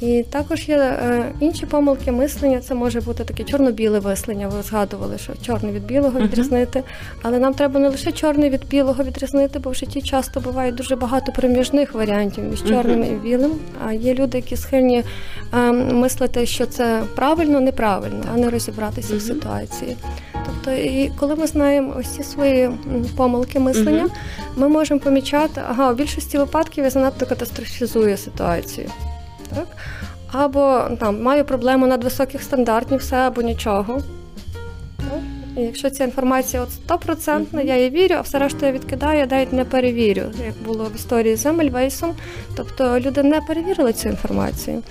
І 0.00 0.24
також 0.30 0.68
є 0.68 0.76
е, 0.76 1.32
інші 1.40 1.66
помилки 1.66 2.12
мислення. 2.12 2.60
Це 2.60 2.74
може 2.74 3.00
бути 3.00 3.24
таке 3.24 3.44
чорно-біле 3.44 4.00
мислення. 4.00 4.48
Ви 4.48 4.62
згадували, 4.62 5.18
що 5.18 5.32
чорне 5.46 5.72
від 5.72 5.86
білого 5.86 6.20
відрізнити. 6.20 6.82
Але 7.22 7.38
нам 7.38 7.54
треба 7.54 7.80
не 7.80 7.88
лише 7.88 8.12
чорне 8.12 8.50
від 8.50 8.68
білого 8.68 9.04
відрізнити, 9.04 9.58
бо 9.58 9.70
в 9.70 9.74
житті 9.74 10.02
часто 10.02 10.40
буває 10.40 10.72
дуже 10.72 10.96
багато 10.96 11.32
проміжних 11.32 11.94
варіантів 11.94 12.44
між 12.44 12.64
чорним 12.64 13.04
і 13.04 13.28
білим. 13.28 13.52
А 13.86 13.92
є 13.92 14.14
люди, 14.14 14.38
які 14.38 14.56
схильні 14.56 15.04
е, 15.54 15.72
мислити, 15.72 16.46
що 16.46 16.66
це 16.66 17.02
правильно, 17.16 17.60
неправильно, 17.60 18.24
а 18.34 18.36
не 18.36 18.50
розібратися 18.50 19.16
в 19.16 19.20
ситуації. 19.20 19.96
Тобто, 20.46 20.70
і 20.80 21.12
коли 21.18 21.36
ми 21.36 21.46
знаємо 21.46 21.94
ось 21.98 22.08
ці 22.08 22.22
свої 22.22 22.70
помилки 23.16 23.60
мислення, 23.60 24.08
ми 24.56 24.68
можемо 24.68 25.00
помічати, 25.00 25.60
ага, 25.70 25.92
у 25.92 25.94
більшості 25.94 26.38
випадків 26.38 26.84
я 26.84 26.90
занадто 26.90 27.26
катастрофізую 27.26 28.16
ситуацію. 28.16 28.86
Так? 29.54 29.66
Або 30.32 30.82
там 31.00 31.22
маю 31.22 31.44
проблему 31.44 31.86
надвисоких 31.86 32.42
стандартів, 32.42 32.98
все 32.98 33.16
або 33.16 33.42
нічого. 33.42 34.02
Так? 34.96 35.20
І 35.56 35.60
якщо 35.60 35.90
ця 35.90 36.04
інформація 36.04 36.62
от 36.62 36.72
стопроцентна, 36.72 37.62
я 37.62 37.76
їй 37.76 37.90
вірю, 37.90 38.14
а 38.18 38.20
все 38.20 38.38
решту 38.38 38.66
я 38.66 38.72
відкидаю, 38.72 39.18
я 39.18 39.26
навіть 39.26 39.52
не 39.52 39.64
перевірю, 39.64 40.22
як 40.46 40.54
було 40.64 40.84
в 40.84 40.96
історії 40.96 41.36
з 41.36 41.46
Емельвейсом. 41.46 42.14
Тобто 42.56 43.00
люди 43.00 43.22
не 43.22 43.40
перевірили 43.40 43.92
цю 43.92 44.08
інформацію. 44.08 44.82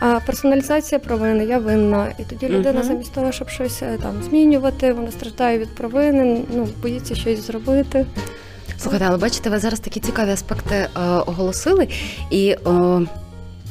А 0.00 0.20
персоналізація 0.26 0.98
провини, 0.98 1.44
я 1.44 1.58
винна. 1.58 2.12
І 2.18 2.22
тоді 2.22 2.48
людина, 2.48 2.82
замість 2.82 3.12
того, 3.12 3.32
щоб 3.32 3.48
щось 3.48 3.82
е, 3.82 3.98
там 4.02 4.22
змінювати, 4.22 4.92
вона 4.92 5.10
страждає 5.10 5.58
від 5.58 5.74
провини, 5.74 6.42
ну 6.54 6.68
боїться 6.82 7.14
щось 7.14 7.46
зробити. 7.46 8.06
Слухайте, 8.78 9.04
але 9.08 9.18
бачите, 9.18 9.50
ви 9.50 9.58
зараз 9.58 9.80
такі 9.80 10.00
цікаві 10.00 10.30
аспекти 10.30 10.74
е, 10.74 10.88
оголосили, 11.26 11.88
і 12.30 12.48
е, 12.48 12.58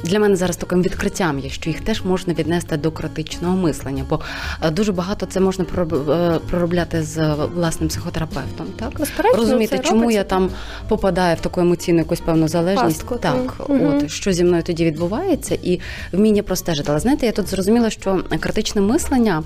для 0.04 0.20
мене 0.20 0.36
зараз 0.36 0.58
таким 0.58 0.82
відкриттям 0.82 1.40
є, 1.40 1.50
що 1.50 1.70
їх 1.70 1.82
теж 1.82 2.04
можна 2.04 2.34
віднести 2.34 2.78
до 2.78 2.92
критичного 2.92 3.56
мислення, 3.56 4.06
бо 4.10 4.20
е, 4.62 4.72
дуже 4.72 4.92
багато 4.92 5.26
це 5.26 5.40
можна 5.40 5.66
е, 5.66 6.40
проробляти 6.50 7.04
з 7.04 7.34
власним 7.34 7.90
психотерапевтом. 7.90 8.68
Так 8.80 9.00
Безперечно, 9.00 9.42
розуміти, 9.42 9.78
це 9.78 9.84
чому 9.84 10.02
робиться. 10.02 10.20
я 10.20 10.24
там 10.24 10.50
попадаю 10.88 11.36
в 11.36 11.40
таку 11.40 11.62
емоційну 11.62 12.00
якусь 12.00 12.20
певну 12.20 12.48
залежність. 12.48 13.00
Пастку, 13.00 13.16
так. 13.16 13.70
Мгм. 13.70 13.86
от 13.86 14.12
що 14.12 14.34
зі 14.34 14.44
мною 14.44 14.64
тоді 14.64 14.86
відбувається, 14.86 15.58
і 15.64 15.80
вміння 16.12 16.44
простежити. 16.44 16.92
Але 16.92 17.00
знаєте, 17.00 17.26
я 17.26 17.32
тут 17.32 17.48
зрозуміла, 17.48 17.90
що 17.90 18.24
критичне 18.40 18.82
мислення 18.82 19.44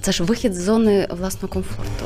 це 0.00 0.12
ж 0.12 0.24
вихід 0.24 0.54
з 0.54 0.62
зони 0.62 1.08
власного 1.10 1.48
комфорту. 1.48 2.04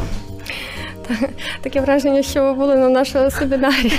Таке 1.63 1.81
враження, 1.81 2.23
що 2.23 2.45
ви 2.45 2.53
були 2.53 2.77
на 2.77 2.89
нашому 2.89 3.31
семінарі. 3.31 3.93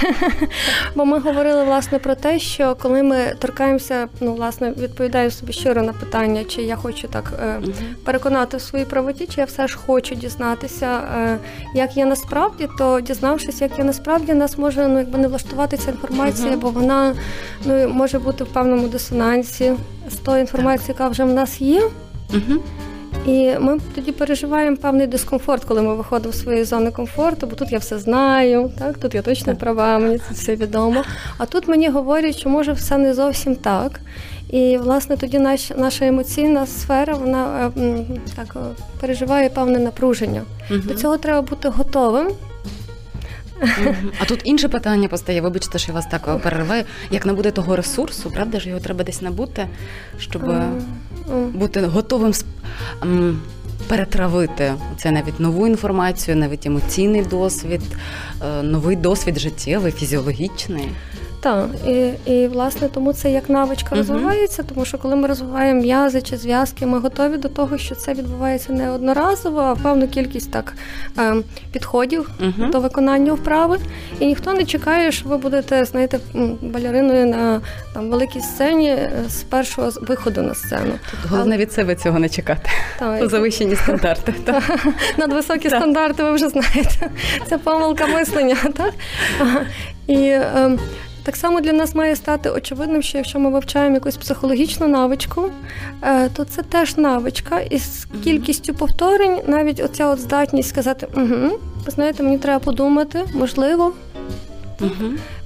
Бо 0.96 1.06
ми 1.06 1.20
говорили 1.20 1.64
власне 1.64 2.00
про 2.00 2.16
те, 2.16 2.40
що 2.40 2.76
коли 2.82 3.04
ми 3.04 3.18
торкаємося, 3.40 4.08
ну 4.22 4.34
власне 4.34 4.72
відповідаю 4.72 5.32
собі 5.32 5.54
щиро 5.54 5.82
на 5.82 5.94
питання, 5.94 6.44
чи 6.44 6.62
я 6.62 6.76
хочу 6.76 7.08
так 7.08 7.34
е, 7.44 7.62
переконати 8.06 8.58
в 8.58 8.62
своїй 8.62 8.86
правоті, 8.86 9.28
чи 9.28 9.42
я 9.42 9.46
все 9.46 9.68
ж 9.68 9.78
хочу 9.78 10.16
дізнатися, 10.16 11.02
е, 11.18 11.38
як 11.76 11.98
я 11.98 12.06
насправді, 12.06 12.70
то 12.78 13.02
дізнавшись, 13.02 13.62
як 13.62 13.72
я 13.78 13.84
насправді, 13.84 14.34
нас 14.34 14.58
може 14.58 14.88
ну 14.88 14.98
якби 15.00 15.20
не 15.20 15.28
влаштувати 15.28 15.78
ця 15.78 15.92
інформація, 15.92 16.58
бо 16.58 16.70
вона 16.70 17.16
ну 17.66 17.88
може 17.90 18.20
бути 18.20 18.44
в 18.44 18.48
певному 18.48 18.88
дисонансі 18.88 19.74
з 20.10 20.16
тою 20.16 20.40
інформацією, 20.40 20.96
яка 21.00 21.08
вже 21.08 21.24
в 21.24 21.34
нас 21.34 21.62
є. 21.62 21.82
І 23.28 23.56
ми 23.60 23.80
тоді 23.96 24.12
переживаємо 24.12 24.78
певний 24.78 25.08
дискомфорт, 25.08 25.64
коли 25.64 25.82
ми 25.82 25.96
виходимо 25.96 26.34
з 26.34 26.42
своєї 26.42 26.64
зони 26.64 26.92
комфорту, 26.92 27.48
бо 27.48 27.56
тут 27.56 27.72
я 27.72 27.78
все 27.78 28.00
знаю, 28.00 28.72
так 28.80 28.98
тут 28.98 29.16
я 29.16 29.22
точно 29.22 29.56
права, 29.56 30.00
мені 30.00 30.18
це 30.18 30.34
все 30.34 30.56
відомо. 30.56 31.04
А 31.38 31.46
тут 31.46 31.68
мені 31.68 31.90
говорять, 31.90 32.38
що 32.38 32.50
може 32.50 32.72
все 32.72 32.98
не 32.98 33.14
зовсім 33.14 33.56
так. 33.56 34.00
І 34.50 34.78
власне 34.78 35.18
тоді 35.18 35.40
наш, 35.40 35.70
наша 35.78 36.06
емоційна 36.06 36.68
сфера 36.68 37.14
вона 37.14 37.72
е, 37.78 38.06
так 38.36 38.56
е, 38.56 38.60
переживає 39.02 39.50
певне 39.50 39.80
напруження. 39.80 40.42
Мгм. 40.70 40.82
До 40.88 40.94
цього 40.94 41.18
треба 41.18 41.42
бути 41.42 41.70
готовим. 41.70 42.28
А 44.20 44.26
тут 44.26 44.42
інше 44.44 44.68
питання 44.70 45.08
постає. 45.08 45.42
Вибачте, 45.42 45.80
що 45.80 45.92
я 45.92 45.96
вас 45.96 46.06
так 46.06 46.22
е, 46.28 46.38
перериваю. 46.38 46.84
Як 47.12 47.26
не 47.26 47.34
того 47.34 47.76
ресурсу, 47.76 48.32
правда 48.32 48.60
ж 48.60 48.70
його 48.70 48.82
треба 48.82 49.04
десь 49.04 49.22
набути, 49.22 49.68
щоб. 50.18 50.42
Бути 51.54 51.82
готовим 51.82 52.34
перетравити 53.88 54.74
це 54.98 55.12
навіть 55.12 55.40
нову 55.40 55.68
інформацію, 55.68 56.38
навіть 56.38 56.66
емоційний 56.66 57.22
досвід, 57.22 57.82
е, 58.42 58.64
новий 58.64 58.96
досвід 58.96 59.40
життєвий, 59.40 59.92
фізіологічний. 59.92 60.90
Так, 61.44 61.68
і, 61.88 62.12
і 62.26 62.48
власне 62.48 62.90
тому 62.90 63.14
це 63.14 63.32
як 63.32 63.50
навичка 63.50 63.96
розвивається, 63.96 64.64
тому 64.64 64.86
що 64.86 64.98
коли 64.98 65.16
ми 65.16 65.28
розвиваємо 65.28 65.82
м'язи 65.82 66.22
чи 66.22 66.38
зв'язки, 66.38 66.86
ми 66.86 67.00
готові 67.00 67.38
до 67.38 67.50
того, 67.50 67.78
що 67.78 67.96
це 67.96 68.14
відбувається 68.14 68.74
не 68.74 68.92
одноразово, 68.92 69.60
а 69.60 69.76
певну 69.76 70.08
кількість 70.08 70.52
так 70.52 70.74
ем, 71.18 71.44
підходів 71.72 72.30
Мгм. 72.40 72.72
до 72.72 72.80
виконання 72.80 73.34
вправи. 73.34 73.80
І 74.20 74.26
ніхто 74.26 74.54
не 74.54 74.66
чекає, 74.66 75.12
що 75.12 75.30
ви 75.30 75.38
будете, 75.38 75.86
знаєте, 75.86 76.20
балериною 76.62 77.26
на 77.26 77.62
там 77.94 78.10
великій 78.10 78.42
сцені 78.42 78.90
е, 78.90 79.12
з 79.30 79.44
першого 79.44 79.90
виходу 80.02 80.42
на 80.42 80.56
сцену. 80.56 80.94
Головне 81.30 81.58
від 81.58 81.74
себе 81.74 81.96
цього 81.96 82.20
не 82.20 82.30
чекати. 82.30 82.70
Так, 83.00 83.30
Завищені 83.30 83.76
стандарти. 83.76 84.34
Так. 84.44 84.64
надвисокі 85.18 85.68
стандарти, 85.70 86.24
ви 86.24 86.32
вже 86.32 86.50
знаєте. 86.50 87.10
Це 87.50 87.58
помилка 87.58 88.08
мислення, 88.08 88.56
так? 88.78 88.94
І 90.08 90.16
е, 90.18 90.78
так 91.24 91.36
само 91.36 91.62
для 91.62 91.74
нас 91.74 91.96
має 91.96 92.16
стати 92.16 92.50
очевидним, 92.50 93.02
що 93.02 93.18
якщо 93.18 93.40
ми 93.40 93.50
вивчаємо 93.50 93.96
якусь 93.96 94.18
психологічну 94.18 94.88
навичку, 94.88 95.50
е, 96.02 96.30
то 96.30 96.46
це 96.46 96.62
теж 96.62 96.98
навичка, 96.98 97.60
і 97.60 97.80
з 97.80 98.08
кількістю 98.24 98.74
повторень 98.74 99.42
навіть 99.48 99.80
оця 99.80 100.08
от 100.08 100.20
здатність 100.20 100.70
сказати, 100.70 101.08
угу, 101.16 101.60
ви 101.86 101.92
знаєте, 101.92 102.24
мені 102.24 102.38
треба 102.38 102.60
подумати, 102.60 103.24
можливо. 103.34 103.94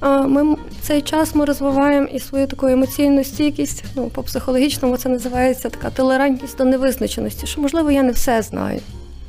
А 0.00 0.22
Ми 0.22 0.56
цей 0.82 1.02
час 1.02 1.34
ми 1.34 1.44
розвиваємо 1.44 2.06
і 2.12 2.20
свою 2.20 2.46
таку 2.46 2.66
емоційну 2.66 3.24
стійкість. 3.24 3.84
Ну, 3.94 4.08
по 4.08 4.22
психологічному 4.22 4.96
це 4.96 5.08
називається 5.08 5.68
така 5.68 5.90
толерантність 5.90 6.58
до 6.58 6.64
невизначеності, 6.64 7.46
що 7.46 7.60
можливо 7.60 7.90
я 7.90 8.02
не 8.02 8.12
все 8.12 8.42
знаю. 8.42 8.80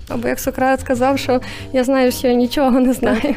Або 0.09 0.27
як 0.27 0.39
Сократ 0.39 0.79
сказав, 0.81 1.19
що 1.19 1.41
я 1.73 1.83
знаю, 1.83 2.11
що 2.11 2.27
я 2.27 2.33
нічого 2.33 2.79
не 2.79 2.93
знаю. 2.93 3.35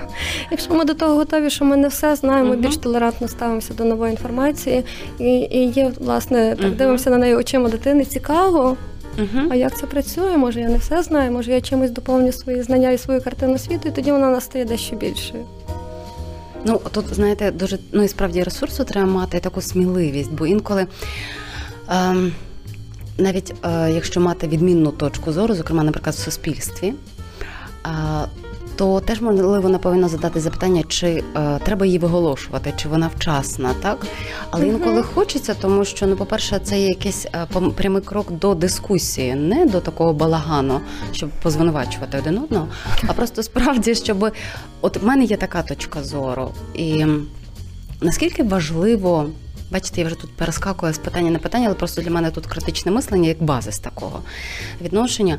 Якщо 0.50 0.74
ми 0.74 0.84
до 0.84 0.94
того 0.94 1.14
готові, 1.14 1.50
що 1.50 1.64
ми 1.64 1.76
не 1.76 1.88
все 1.88 2.16
знаємо, 2.16 2.50
Мгм. 2.52 2.60
більш 2.60 2.76
толерантно 2.76 3.28
ставимося 3.28 3.74
до 3.74 3.84
нової 3.84 4.10
інформації, 4.10 4.84
і, 5.18 5.24
і 5.24 5.68
є, 5.70 5.92
власне, 6.00 6.50
так 6.56 6.66
Мгм. 6.66 6.76
дивимося 6.76 7.10
на 7.10 7.18
неї 7.18 7.34
очима 7.34 7.68
дитини. 7.68 8.04
Цікаво, 8.04 8.76
Мгм. 9.18 9.48
а 9.52 9.54
як 9.54 9.76
це 9.78 9.86
працює? 9.86 10.36
Може, 10.36 10.60
я 10.60 10.68
не 10.68 10.78
все 10.78 11.02
знаю, 11.02 11.32
може 11.32 11.52
я 11.52 11.60
чимось 11.60 11.90
доповню 11.90 12.32
свої 12.32 12.62
знання 12.62 12.90
і 12.90 12.98
свою 12.98 13.22
картину 13.22 13.58
світу, 13.58 13.88
і 13.88 13.90
тоді 13.90 14.12
вона 14.12 14.30
настає 14.30 14.64
дещо 14.64 14.96
більшою. 14.96 15.44
Ну 16.64 16.80
тут 16.92 17.14
знаєте, 17.14 17.50
дуже 17.50 17.78
ну 17.92 18.02
і 18.02 18.08
справді 18.08 18.42
ресурсу 18.42 18.84
треба 18.84 19.06
мати 19.10 19.36
і 19.36 19.40
таку 19.40 19.60
сміливість, 19.60 20.32
бо 20.32 20.46
інколи. 20.46 20.86
Ем, 21.90 22.32
навіть 23.18 23.54
е, 23.64 23.90
якщо 23.90 24.20
мати 24.20 24.48
відмінну 24.48 24.90
точку 24.90 25.32
зору, 25.32 25.54
зокрема, 25.54 25.82
наприклад, 25.82 26.14
в 26.14 26.18
суспільстві, 26.18 26.94
е, 27.86 27.90
то 28.76 29.00
теж 29.00 29.20
можливо 29.20 29.68
не 29.68 29.78
повинно 29.78 30.08
задати 30.08 30.40
запитання, 30.40 30.82
чи 30.88 31.24
е, 31.36 31.58
треба 31.64 31.86
її 31.86 31.98
виголошувати, 31.98 32.72
чи 32.76 32.88
вона 32.88 33.10
вчасна, 33.16 33.74
так? 33.82 34.06
Але 34.50 34.68
інколи 34.68 35.02
хочеться, 35.02 35.54
тому 35.54 35.84
що, 35.84 36.06
ну, 36.06 36.16
по-перше, 36.16 36.60
це 36.64 36.80
є 36.80 36.88
якийсь 36.88 37.26
е, 37.26 37.46
прямий 37.76 38.02
крок 38.02 38.32
до 38.32 38.54
дискусії, 38.54 39.34
не 39.34 39.66
до 39.66 39.80
такого 39.80 40.12
балагану, 40.12 40.80
щоб 41.12 41.30
позвинувачувати 41.42 42.18
один 42.18 42.38
одного, 42.38 42.68
а 43.06 43.12
просто 43.12 43.42
справді, 43.42 43.94
щоб 43.94 44.32
от 44.80 44.96
в 44.96 45.06
мене 45.06 45.24
є 45.24 45.36
така 45.36 45.62
точка 45.62 46.02
зору, 46.02 46.50
і 46.74 47.06
наскільки 48.00 48.42
важливо. 48.42 49.26
Бачите, 49.72 50.00
я 50.00 50.06
вже 50.06 50.16
тут 50.16 50.30
перескакую 50.36 50.92
з 50.92 50.98
питання 50.98 51.30
на 51.30 51.38
питання, 51.38 51.66
але 51.66 51.74
просто 51.74 52.02
для 52.02 52.10
мене 52.10 52.30
тут 52.30 52.46
критичне 52.46 52.92
мислення 52.92 53.28
як 53.28 53.42
базис 53.42 53.78
такого 53.78 54.20
відношення. 54.80 55.38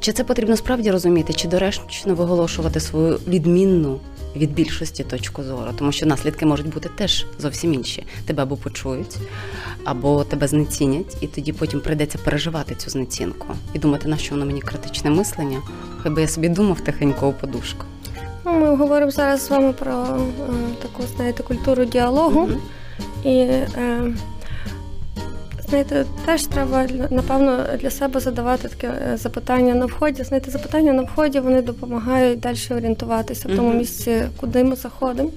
Чи 0.00 0.12
це 0.12 0.24
потрібно 0.24 0.56
справді 0.56 0.90
розуміти, 0.90 1.32
чи 1.32 1.48
доречно 1.48 2.14
виголошувати 2.14 2.80
свою 2.80 3.20
відмінну 3.28 4.00
від 4.36 4.54
більшості 4.54 5.04
точку 5.04 5.42
зору, 5.42 5.70
тому 5.78 5.92
що 5.92 6.06
наслідки 6.06 6.46
можуть 6.46 6.68
бути 6.68 6.88
теж 6.88 7.26
зовсім 7.38 7.74
інші. 7.74 8.06
Тебе 8.26 8.42
або 8.42 8.56
почують, 8.56 9.16
або 9.84 10.24
тебе 10.24 10.48
знецінять, 10.48 11.16
і 11.20 11.26
тоді 11.26 11.52
потім 11.52 11.80
прийдеться 11.80 12.18
переживати 12.18 12.74
цю 12.74 12.90
знецінку 12.90 13.46
і 13.74 13.78
думати, 13.78 14.08
на 14.08 14.16
що 14.16 14.34
воно 14.34 14.46
мені 14.46 14.60
критичне 14.60 15.10
мислення. 15.10 15.62
Хай 16.02 16.12
би 16.12 16.20
я 16.22 16.28
собі 16.28 16.48
думав 16.48 16.80
тихенько 16.80 17.28
у 17.28 17.32
подушку. 17.32 17.84
Ну, 18.44 18.52
ми 18.52 18.76
говоримо 18.76 19.10
зараз 19.10 19.46
з 19.46 19.50
вами 19.50 19.72
про 19.72 19.92
таку, 20.82 21.02
знаєте, 21.16 21.42
культуру 21.42 21.84
діалогу. 21.84 22.40
Мгм. 22.40 22.60
І 23.24 23.36
е, 23.38 23.68
знаєте, 25.68 26.04
теж 26.26 26.46
треба 26.46 26.86
напевно 27.10 27.64
для 27.80 27.90
себе 27.90 28.20
задавати 28.20 28.68
таке 28.68 28.86
е, 28.86 29.16
запитання 29.16 29.74
на 29.74 29.86
вході. 29.86 30.22
Знаєте, 30.22 30.50
запитання 30.50 30.92
на 30.92 31.02
вході 31.02 31.40
вони 31.40 31.62
допомагають 31.62 32.40
далі 32.40 32.58
орієнтуватися 32.70 33.48
в 33.48 33.56
тому 33.56 33.74
місці, 33.74 34.22
куди 34.40 34.64
ми 34.64 34.76
заходимо. 34.76 35.30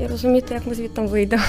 І 0.00 0.06
розуміти, 0.06 0.54
як 0.54 0.66
ми 0.66 0.74
звідти 0.74 1.00
вийдемо. 1.00 1.42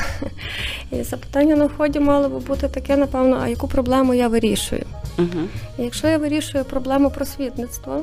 І 0.91 1.03
запитання 1.03 1.55
на 1.55 1.65
вході 1.65 1.99
мало 1.99 2.29
би 2.29 2.39
бути 2.39 2.67
таке, 2.67 2.97
напевно, 2.97 3.39
а 3.43 3.47
яку 3.47 3.67
проблему 3.67 4.13
я 4.13 4.27
вирішую? 4.27 4.83
Мгм. 5.17 5.49
І 5.79 5.83
якщо 5.83 6.07
я 6.07 6.17
вирішую 6.17 6.65
проблему 6.65 7.09
просвітництва, 7.09 8.01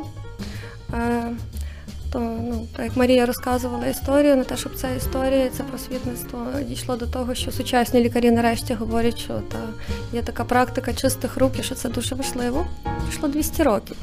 е, 2.17 2.21
ну, 2.21 2.67
як 2.79 2.97
Марія 2.97 3.27
розказувала 3.27 3.87
історію, 3.87 4.37
на 4.37 4.45
те, 4.45 4.57
щоб 4.57 4.75
ця 4.75 4.91
історія, 4.91 5.49
це 5.49 5.63
просвітництво 5.63 6.47
дійшло 6.69 6.97
до 6.97 7.07
того, 7.07 7.35
що 7.35 7.53
сучасні 7.53 8.01
лікарі 8.01 8.31
нарешті 8.31 8.75
говорять, 8.75 9.19
що 9.19 9.35
та 9.35 9.59
є 10.13 10.23
така 10.23 10.45
практика 10.45 10.93
чистих 10.93 11.37
рук, 11.37 11.53
і 11.59 11.63
що 11.63 11.75
це 11.75 11.89
дуже 11.89 12.15
важливо. 12.15 12.67
Пройшло 13.03 13.29
200 13.29 13.63
років. 13.63 13.97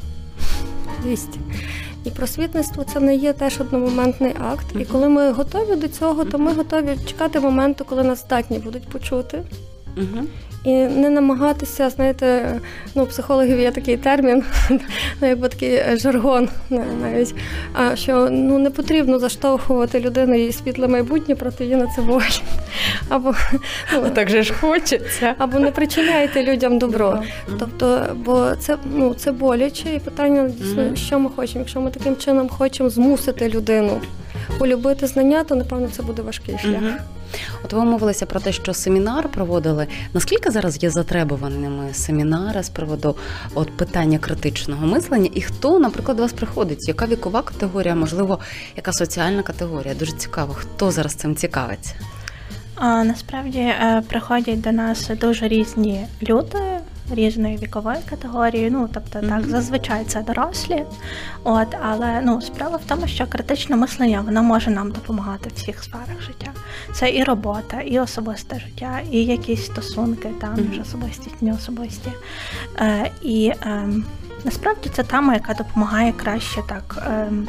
200. 1.02 1.40
І 2.04 2.10
просвітництво 2.10 2.84
це 2.84 3.00
не 3.00 3.16
є 3.16 3.32
теж 3.32 3.60
одномоментний 3.60 4.34
акт. 4.40 4.66
І 4.80 4.84
коли 4.84 5.08
ми 5.08 5.32
готові 5.32 5.76
до 5.76 5.88
цього, 5.88 6.24
то 6.24 6.38
ми 6.38 6.52
готові 6.52 6.98
чекати 7.06 7.40
моменту, 7.40 7.84
коли 7.84 8.02
нас 8.02 8.20
здатні 8.20 8.58
будуть 8.58 8.88
почути. 8.88 9.42
І 10.64 10.72
не 10.72 11.10
намагатися, 11.10 11.90
знаєте, 11.90 12.54
ну, 12.94 13.06
психологів 13.06 13.60
є 13.60 13.70
такий 13.70 13.96
термін, 13.96 14.42
ну, 15.20 15.28
якби 15.28 15.48
такий 15.48 15.74
е, 15.74 15.96
жаргон 15.96 16.48
навіть, 17.02 17.34
а, 17.72 17.96
що 17.96 18.28
ну, 18.30 18.58
не 18.58 18.70
потрібно 18.70 19.18
заштовхувати 19.18 20.00
людину 20.00 20.34
її 20.34 20.52
світле 20.52 20.88
майбутнє 20.88 21.34
проти 21.34 21.64
її 21.64 21.76
на 21.76 21.86
це 21.86 22.02
волі. 22.02 22.24
Або, 23.08 23.34
ну, 23.94 24.10
Так 24.14 24.30
же 24.30 24.42
ж 24.42 24.54
хочеться. 24.54 25.34
або 25.38 25.58
не 25.58 25.70
причиняйте 25.70 26.42
людям 26.42 26.78
добро. 26.78 27.22
Тобто, 27.58 28.06
бо 28.14 28.50
це, 28.58 28.76
ну, 28.94 29.14
це 29.14 29.32
боляче, 29.32 29.94
і 29.94 29.98
питання 29.98 30.48
дійсно, 30.48 30.96
що 30.96 31.18
ми 31.18 31.30
хочемо. 31.36 31.60
Якщо 31.60 31.80
ми 31.80 31.90
таким 31.90 32.16
чином 32.16 32.48
хочемо 32.48 32.90
змусити 32.90 33.48
людину 33.48 34.00
полюбити 34.58 35.06
знання, 35.06 35.44
то 35.44 35.54
напевно 35.54 35.88
це 35.88 36.02
буде 36.02 36.22
важкий 36.22 36.58
шлях. 36.58 36.82
От 37.64 37.72
ви 37.72 37.84
мовилися 37.84 38.26
про 38.26 38.40
те, 38.40 38.52
що 38.52 38.74
семінар 38.74 39.28
проводили. 39.28 39.86
Наскільки 40.14 40.50
зараз 40.50 40.82
є 40.82 40.90
затребуваними 40.90 41.94
семінари 41.94 42.62
з 42.62 42.68
приводу 42.68 43.16
от 43.54 43.76
питання 43.76 44.18
критичного 44.18 44.86
мислення, 44.86 45.30
і 45.34 45.42
хто, 45.42 45.78
наприклад, 45.78 46.16
до 46.16 46.22
вас 46.22 46.32
приходить? 46.32 46.88
Яка 46.88 47.06
вікова 47.06 47.42
категорія, 47.42 47.94
можливо, 47.94 48.38
яка 48.76 48.92
соціальна 48.92 49.42
категорія? 49.42 49.94
Дуже 49.94 50.12
цікаво, 50.12 50.54
хто 50.54 50.90
зараз 50.90 51.14
цим 51.14 51.36
цікавиться? 51.36 51.94
А, 52.74 53.04
насправді 53.04 53.58
е, 53.58 54.02
приходять 54.08 54.60
до 54.60 54.72
нас 54.72 55.10
дуже 55.20 55.48
різні 55.48 56.06
люди. 56.22 56.58
Різної 57.10 57.56
вікової 57.56 57.98
категорії, 58.10 58.70
ну 58.70 58.88
тобто 58.94 59.20
так, 59.20 59.46
зазвичай 59.46 60.04
це 60.04 60.22
дорослі. 60.22 60.84
От, 61.44 61.68
але 61.82 62.20
ну 62.24 62.40
справа 62.40 62.76
в 62.76 62.84
тому, 62.88 63.06
що 63.06 63.26
критичне 63.26 63.76
мислення 63.76 64.20
воно 64.20 64.42
може 64.42 64.70
нам 64.70 64.90
допомагати 64.90 65.48
в 65.50 65.52
всіх 65.52 65.84
сферах 65.84 66.22
життя. 66.26 66.50
Це 66.94 67.10
і 67.14 67.24
робота, 67.24 67.80
і 67.80 67.98
особисте 67.98 68.60
життя, 68.60 69.00
і 69.10 69.24
якісь 69.24 69.66
стосунки, 69.66 70.30
там 70.40 70.56
ж 70.56 70.80
особисті, 70.80 71.30
неособисті. 71.40 72.10
Е, 72.78 73.10
і 73.22 73.52
ем, 73.62 74.04
насправді 74.44 74.90
це 74.94 75.02
тема, 75.02 75.34
яка 75.34 75.54
допомагає 75.54 76.12
краще 76.12 76.60
так 76.68 77.06
ем, 77.06 77.48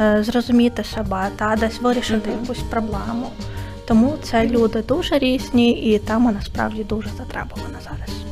е, 0.00 0.22
зрозуміти 0.22 0.84
себе 0.84 1.28
та 1.36 1.56
десь 1.56 1.80
вирішити 1.80 2.30
Мгм. 2.30 2.38
якусь 2.40 2.62
проблему. 2.62 3.30
Тому 3.86 4.14
це 4.22 4.46
люди 4.46 4.82
дуже 4.82 5.18
різні, 5.18 5.70
і 5.72 5.98
тема 5.98 6.32
насправді 6.32 6.84
дуже 6.84 7.08
затребувана 7.18 7.78
зараз. 7.84 8.25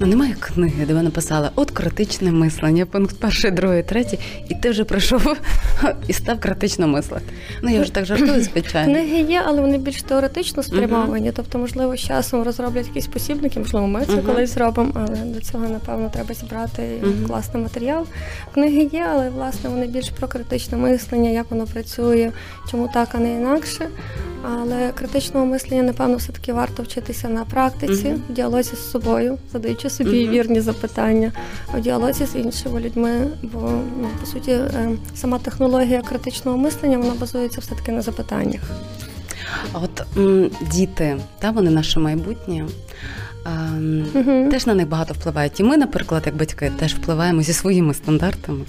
Ну, 0.00 0.06
немає 0.06 0.36
книги, 0.40 0.86
де 0.86 0.94
ви 0.94 1.02
написали 1.02 1.50
от 1.54 1.70
критичне 1.70 2.32
мислення, 2.32 2.86
пункт 2.86 3.16
перший, 3.20 3.50
другий, 3.50 3.82
третій, 3.82 4.18
і 4.48 4.54
ти 4.54 4.70
вже 4.70 4.84
прийшов 4.84 5.36
і 6.08 6.12
став 6.12 6.40
критично 6.40 6.88
мислити. 6.88 7.24
Ну 7.62 7.70
я 7.70 7.80
вже 7.82 7.92
так 7.92 8.04
жартую, 8.04 8.42
звичайно. 8.52 8.92
Книги 8.92 9.20
є, 9.32 9.42
але 9.46 9.60
вони 9.60 9.78
більш 9.78 10.02
теоретично 10.02 10.62
спрямовані. 10.62 11.32
Тобто, 11.36 11.58
можливо, 11.58 11.96
з 11.96 12.00
часом 12.00 12.42
розроблять 12.42 12.86
якісь 12.86 13.06
посібники, 13.06 13.58
можливо, 13.58 13.86
ми 13.86 14.04
це 14.06 14.12
Мгм. 14.12 14.22
колись 14.26 14.54
зробимо, 14.54 14.90
але 14.94 15.16
до 15.16 15.40
цього, 15.40 15.68
напевно, 15.68 16.10
треба 16.12 16.34
зібрати 16.34 16.82
Мгм. 17.02 17.26
класний 17.26 17.62
матеріал. 17.62 18.06
Книги 18.54 18.90
є, 18.92 19.06
але 19.12 19.30
власне 19.30 19.70
вони 19.70 19.86
більш 19.86 20.10
про 20.10 20.28
критичне 20.28 20.78
мислення, 20.78 21.30
як 21.30 21.50
воно 21.50 21.64
працює, 21.66 22.32
чому 22.70 22.90
так, 22.94 23.08
а 23.12 23.18
не 23.18 23.34
інакше. 23.34 23.88
Але 24.62 24.92
критичного 24.94 25.46
мислення, 25.46 25.82
напевно, 25.82 26.16
все-таки 26.16 26.52
варто 26.52 26.82
вчитися 26.82 27.28
на 27.28 27.44
практиці, 27.44 28.14
в 28.28 28.32
діалозі 28.32 28.76
з 28.76 28.90
собою, 28.90 29.38
задаючи 29.52 29.85
собі 29.90 30.24
Мгм. 30.24 30.34
вірні 30.34 30.60
запитання, 30.60 31.32
в 31.74 31.80
діалозі 31.80 32.26
з 32.26 32.34
іншими 32.36 32.80
людьми. 32.80 33.26
Бо 33.42 33.60
ну, 34.00 34.08
по 34.20 34.26
суті, 34.26 34.50
е, 34.50 34.90
сама 35.14 35.38
технологія 35.38 36.02
критичного 36.02 36.58
мислення 36.58 36.98
вона 36.98 37.14
базується 37.20 37.60
все-таки 37.60 37.92
на 37.92 38.02
запитаннях. 38.02 38.60
А 39.72 39.78
От 39.78 40.02
м, 40.16 40.50
діти, 40.72 41.16
та 41.38 41.50
вони 41.50 41.70
наше 41.70 42.00
майбутнє. 42.00 42.64
Мгм. 44.14 44.48
Теж 44.50 44.66
на 44.66 44.74
них 44.74 44.88
багато 44.88 45.14
впливають. 45.14 45.60
І 45.60 45.62
ми, 45.62 45.76
наприклад, 45.76 46.22
як 46.26 46.36
батьки, 46.36 46.72
теж 46.78 46.94
впливаємо 46.94 47.42
зі 47.42 47.52
своїми 47.52 47.94
стандартами. 47.94 48.64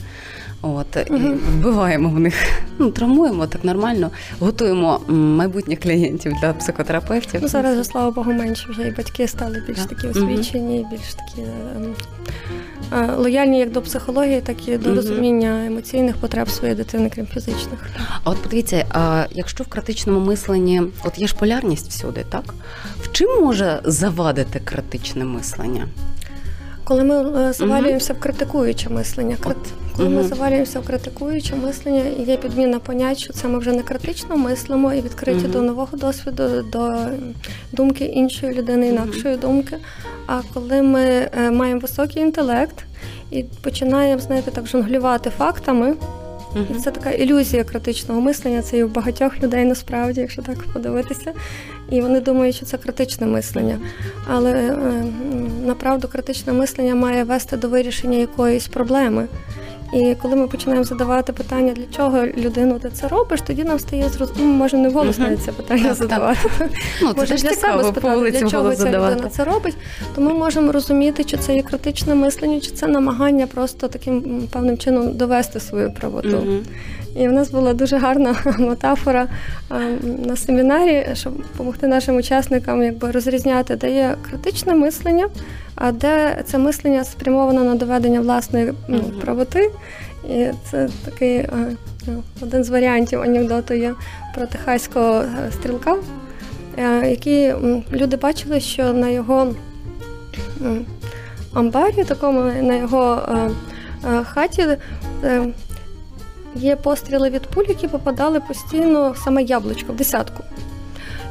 От 0.62 0.98
і 1.08 1.14
вбиваємо 1.14 2.10
в 2.10 2.20
них, 2.20 2.36
ну 2.80 2.92
травмуємо 2.92 3.48
так 3.48 3.64
нормально, 3.64 4.12
готуємо 4.40 5.02
майбутніх 5.08 5.80
клієнтів 5.80 6.34
для 6.42 6.54
психотерапевтів. 6.54 7.40
Ну, 7.42 7.48
зараз, 7.48 7.76
же, 7.76 7.84
слава 7.84 8.12
Богу, 8.12 8.34
менше 8.34 8.68
вже 8.70 8.88
і 8.88 8.92
батьки 8.92 9.28
стали 9.28 9.64
більш 9.68 9.80
такі 9.80 10.08
освічені, 10.08 10.86
більш 10.92 11.14
такі 11.14 11.48
ем, 11.76 11.96
е, 12.94 13.12
лояльні 13.16 13.60
як 13.60 13.72
до 13.72 13.82
психології, 13.82 14.42
так 14.42 14.68
і 14.68 14.78
до 14.78 14.96
розуміння 14.96 15.66
емоційних 15.66 16.18
потреб 16.18 16.50
своєї 16.50 16.78
дитини, 16.78 17.12
крім 17.16 17.28
фізичних. 17.28 17.90
А 18.24 18.30
от 18.30 18.38
подивіться, 18.38 18.86
а 18.92 19.26
якщо 19.32 19.64
в 19.64 19.68
критичному 19.68 20.20
мисленні, 20.20 20.82
от 21.04 21.20
є 21.20 21.28
ж 21.28 21.36
полярність 21.36 21.90
всюди, 21.90 22.26
так? 22.30 22.54
В 23.02 23.12
чим 23.12 23.42
може 23.42 23.80
завадити 23.84 24.60
критичне 24.60 25.26
мислення? 25.26 25.88
Коли 26.88 27.04
ми 27.04 27.42
е, 27.42 27.54
завалюємося 27.54 28.14
в 28.14 28.20
критикуюче 28.20 28.90
мислення, 28.90 29.38
коли 29.98 30.10
ми 30.10 30.24
завалюємося 30.24 30.80
в 30.80 30.86
критикуюче 30.86 31.56
мислення, 31.56 32.04
є 32.20 32.38
підміна 32.38 32.80
понять, 32.80 33.18
що 33.18 33.34
це 33.34 33.48
ми 33.48 33.60
вже 33.60 33.72
не 33.72 33.84
критично 33.84 34.38
мислимо 34.38 34.94
і 34.94 35.02
відкриті 35.02 35.48
до 35.48 35.62
нового 35.62 35.98
досвіду, 35.98 36.64
до 36.72 36.96
думки 37.72 38.06
іншої 38.06 38.54
людини, 38.54 38.88
інакшої 38.88 39.38
думки. 39.38 39.78
А 40.28 40.42
коли 40.54 40.82
ми 40.82 41.02
е, 41.02 41.52
маємо 41.52 41.80
високий 41.80 42.24
інтелект 42.24 42.84
і 43.32 43.44
починаємо, 43.62 44.22
знаєте, 44.22 44.52
так 44.52 44.68
жонглювати 44.68 45.30
фактами, 45.30 45.96
і 46.72 46.80
це 46.80 46.92
така 46.92 47.10
ілюзія 47.12 47.64
критичного 47.64 48.22
мислення. 48.22 48.62
Це 48.62 48.78
і 48.78 48.84
у 48.84 48.88
багатьох 48.88 49.44
людей 49.44 49.66
насправді, 49.66 50.22
якщо 50.22 50.42
так 50.42 50.58
подивитися. 50.74 51.34
І 51.90 52.02
вони 52.02 52.22
думають, 52.22 52.56
що 52.56 52.66
це 52.66 52.78
критичне 52.78 53.28
мислення. 53.28 53.80
Але 54.28 54.52
е, 54.52 54.74
направду 55.66 56.08
критичне 56.08 56.54
мислення 56.54 56.96
має 56.96 57.24
вести 57.24 57.58
до 57.58 57.70
вирішення 57.70 58.18
якоїсь 58.18 58.68
проблеми. 58.68 59.28
І 59.94 60.16
коли 60.22 60.36
ми 60.36 60.48
починаємо 60.48 60.84
задавати 60.84 61.34
питання, 61.34 61.74
для 61.74 61.84
чого 61.98 62.26
людину 62.26 62.80
ти 62.80 62.90
це 62.90 63.08
робиш, 63.08 63.42
тоді 63.42 63.64
нам 63.64 63.80
стає 63.80 64.10
зрозуміло, 64.10 64.48
ми 64.48 64.54
можемо 64.54 64.84
не 64.84 64.90
вголос 64.90 65.18
Мгм. 65.18 65.28
навіть 65.28 65.44
це 65.44 65.52
питання 65.52 65.84
Так, 65.84 65.98
так. 65.98 65.98
задавати. 65.98 66.40
Ну, 67.02 67.14
це 67.14 67.20
Може 67.20 67.38
ж 67.38 67.44
для 67.44 67.54
себе 67.54 67.84
спитати, 67.84 68.32
для 68.32 68.50
чого 68.50 68.64
голос 68.64 68.78
ця 68.78 68.86
людина 68.86 69.30
це 69.32 69.44
робить, 69.44 69.76
то 70.16 70.22
ми 70.22 70.34
можемо 70.34 70.72
розуміти, 70.72 71.24
чи 71.24 71.38
це 71.38 71.56
є 71.56 71.62
критичне 71.62 72.16
мислення, 72.16 72.60
чи 72.60 72.72
це 72.72 72.88
намагання 72.88 73.48
просто 73.48 73.88
таким 73.88 74.48
певним 74.52 74.78
чином 74.78 75.18
довести 75.18 75.60
свою 75.60 75.92
правоту. 75.92 76.28
Мгм. 76.30 76.60
І 77.18 77.28
в 77.28 77.32
нас 77.32 77.52
була 77.52 77.74
дуже 77.74 77.98
гарна 77.98 78.36
метафора 78.60 79.28
е, 79.72 79.76
на 80.28 80.36
семінарі, 80.36 81.08
щоб 81.14 81.38
допомогти 81.38 81.88
нашим 81.88 82.16
учасникам 82.16 82.84
якби 82.84 83.12
розрізняти, 83.12 83.76
де 83.76 83.92
є 83.92 84.16
критичне 84.30 84.74
мислення, 84.76 85.28
а 85.76 85.92
де 85.92 86.44
це 86.46 86.58
мислення 86.58 87.04
спрямовано 87.04 87.64
на 87.64 87.76
доведення 87.76 88.22
власної 88.22 88.74
ну, 88.88 89.00
правоти. 89.00 89.72
І 90.30 90.48
це 90.72 90.90
такий 91.06 91.36
е, 91.36 91.50
ну, 92.08 92.24
один 92.42 92.64
з 92.64 92.70
варіантів 92.70 93.22
анекдоту 93.22 93.74
є 93.74 93.94
про 94.36 94.46
техаського 94.46 95.14
е, 95.14 95.52
стрілка, 95.52 95.96
е, 96.78 97.10
який 97.10 97.54
люди 97.92 98.18
бачили, 98.18 98.60
що 98.60 98.94
на 98.94 99.10
його 99.10 99.54
амбарі, 101.54 102.04
такому 102.04 102.42
на 102.62 102.76
його 102.76 103.22
е, 103.30 103.50
е, 104.10 104.24
хаті. 104.24 104.68
Є 106.60 106.76
постріли 106.76 107.30
від 107.30 107.42
пуль, 107.42 107.66
які 107.68 107.88
попадали 107.88 108.40
постійно 108.40 109.12
в 109.12 109.18
саме 109.18 109.44
яблучко, 109.44 109.94
в 109.94 109.96
десятку. 109.96 110.44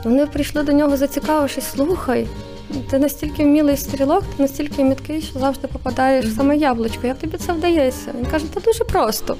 Вони 0.05 0.27
прийшли 0.27 0.62
до 0.62 0.73
нього, 0.73 0.97
зацікавившись, 0.97 1.65
слухай, 1.75 2.27
ти 2.91 2.99
настільки 2.99 3.45
вмілий 3.45 3.77
стрілок, 3.77 4.25
ти 4.37 4.43
настільки 4.43 4.85
міткий, 4.85 5.23
що 5.23 5.39
завжди 5.39 5.69
попадаєш 5.69 6.27
в 6.27 6.37
саме 6.37 6.57
яблучко. 6.57 7.07
Як 7.07 7.19
тобі 7.19 7.37
це 7.37 7.53
вдається? 7.53 8.12
Він 8.19 8.27
каже, 8.27 8.45
це 8.55 8.61
дуже 8.61 8.85
просто. 8.85 9.37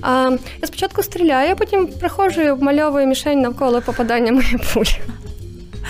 А, 0.00 0.30
я 0.62 0.66
спочатку 0.66 1.02
стріляю, 1.02 1.52
а 1.52 1.54
потім 1.54 1.86
приходжу 1.86 2.40
і 2.40 2.50
обмальовую 2.50 3.06
мішень 3.06 3.40
навколо 3.40 3.80
попадання 3.80 4.32
моєї 4.32 4.58
пулі. 4.74 5.00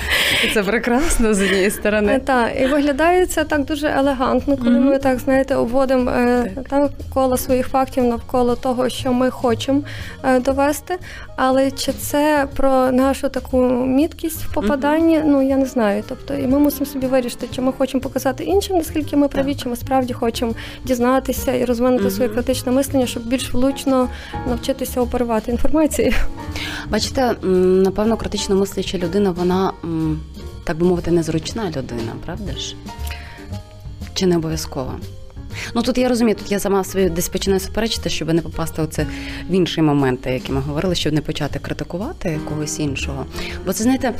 Це 0.54 0.62
прекрасно 0.62 1.34
з 1.34 1.42
однієї 1.42 1.68
Е, 1.68 1.70
сторони. 1.70 2.20
Так, 2.24 2.50
і 2.60 2.66
виглядає 2.66 3.26
це 3.26 3.44
так 3.44 3.64
дуже 3.64 3.88
елегантно, 3.88 4.56
коли 4.56 4.70
ми 4.70 4.98
так 4.98 5.18
знаєте, 5.18 5.54
обводимо 5.54 6.10
е, 6.10 6.50
так, 6.70 6.90
коло 7.14 7.36
своїх 7.36 7.68
фактів 7.68 8.04
навколо 8.04 8.56
того, 8.56 8.88
що 8.88 9.12
ми 9.12 9.30
хочемо 9.30 9.82
е, 10.24 10.40
довести. 10.40 10.98
Але 11.36 11.70
чи 11.70 11.92
це 11.92 12.46
про 12.56 12.92
нашу 12.92 13.28
таку 13.28 13.62
міткість 13.86 14.44
в 14.44 14.54
попаданні? 14.54 15.22
Ну 15.24 15.42
я 15.42 15.56
не 15.56 15.66
знаю. 15.66 16.04
Тобто, 16.08 16.34
і 16.34 16.46
ми 16.46 16.58
мусимо 16.58 16.86
собі 16.86 17.06
вирішити, 17.06 17.46
чи 17.54 17.60
ми 17.60 17.72
хочемо 17.72 18.00
показати 18.00 18.44
іншим, 18.44 18.76
наскільки 18.76 19.16
ми 19.16 19.28
праві, 19.28 19.54
чи 19.54 19.68
ми 19.68 19.76
справді 19.76 20.12
хочемо 20.12 20.54
дізнатися 20.84 21.54
і 21.54 21.64
розвинути 21.64 22.10
своє 22.10 22.28
критичне 22.28 22.72
мислення, 22.72 23.06
щоб 23.06 23.22
більш 23.26 23.52
влучно 23.54 24.08
навчитися 24.46 25.00
оперувати 25.00 25.50
інформацією. 25.50 26.14
Бачите, 26.90 27.34
напевно, 27.42 28.16
критично 28.16 28.54
мисляча 28.56 28.98
людина, 28.98 29.30
вона, 29.30 29.72
так 30.64 30.78
би 30.78 30.86
мовити, 30.86 31.10
незручна 31.10 31.66
людина, 31.66 32.12
правда 32.24 32.52
ж? 32.52 32.76
Чи 34.14 34.26
не 34.26 34.36
обов'язково? 34.36 34.94
Ну 35.74 35.82
тут 35.82 35.98
я 35.98 36.08
розумію, 36.08 36.36
тут 36.36 36.52
я 36.52 36.58
сама 36.60 36.84
собі 36.84 37.08
десь 37.10 37.28
починаю 37.28 37.60
суперечити, 37.60 38.08
щоб 38.10 38.32
не 38.34 38.42
попасти 38.42 38.82
оце 38.82 39.06
в 39.50 39.52
інші 39.52 39.82
моменти, 39.82 40.30
які 40.30 40.52
ми 40.52 40.60
говорили, 40.60 40.94
щоб 40.94 41.12
не 41.12 41.20
почати 41.20 41.58
критикувати 41.58 42.40
когось 42.48 42.78
іншого. 42.80 43.26
Бо 43.66 43.72
це 43.72 43.82
знаєте. 43.84 44.14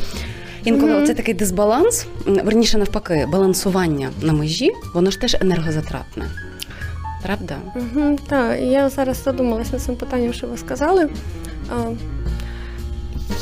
Інколи 0.64 0.92
Мгм. 0.92 1.02
оце 1.02 1.14
такий 1.14 1.35
дисбаланс, 1.35 2.07
верніше 2.26 2.78
навпаки, 2.78 3.26
балансування 3.33 4.11
на 4.22 4.33
межі, 4.33 4.72
воно 4.94 5.11
ж 5.11 5.20
теж 5.20 5.37
енергозатратне. 5.40 6.24
Правда? 7.22 7.57
Угу, 7.76 8.18
так, 8.28 8.61
я 8.61 8.88
зараз 8.88 9.22
задумалась 9.22 9.72
над 9.72 9.83
цим 9.83 9.96
питанням, 9.96 10.33
що 10.33 10.46
ви 10.46 10.57
сказали. 10.59 11.09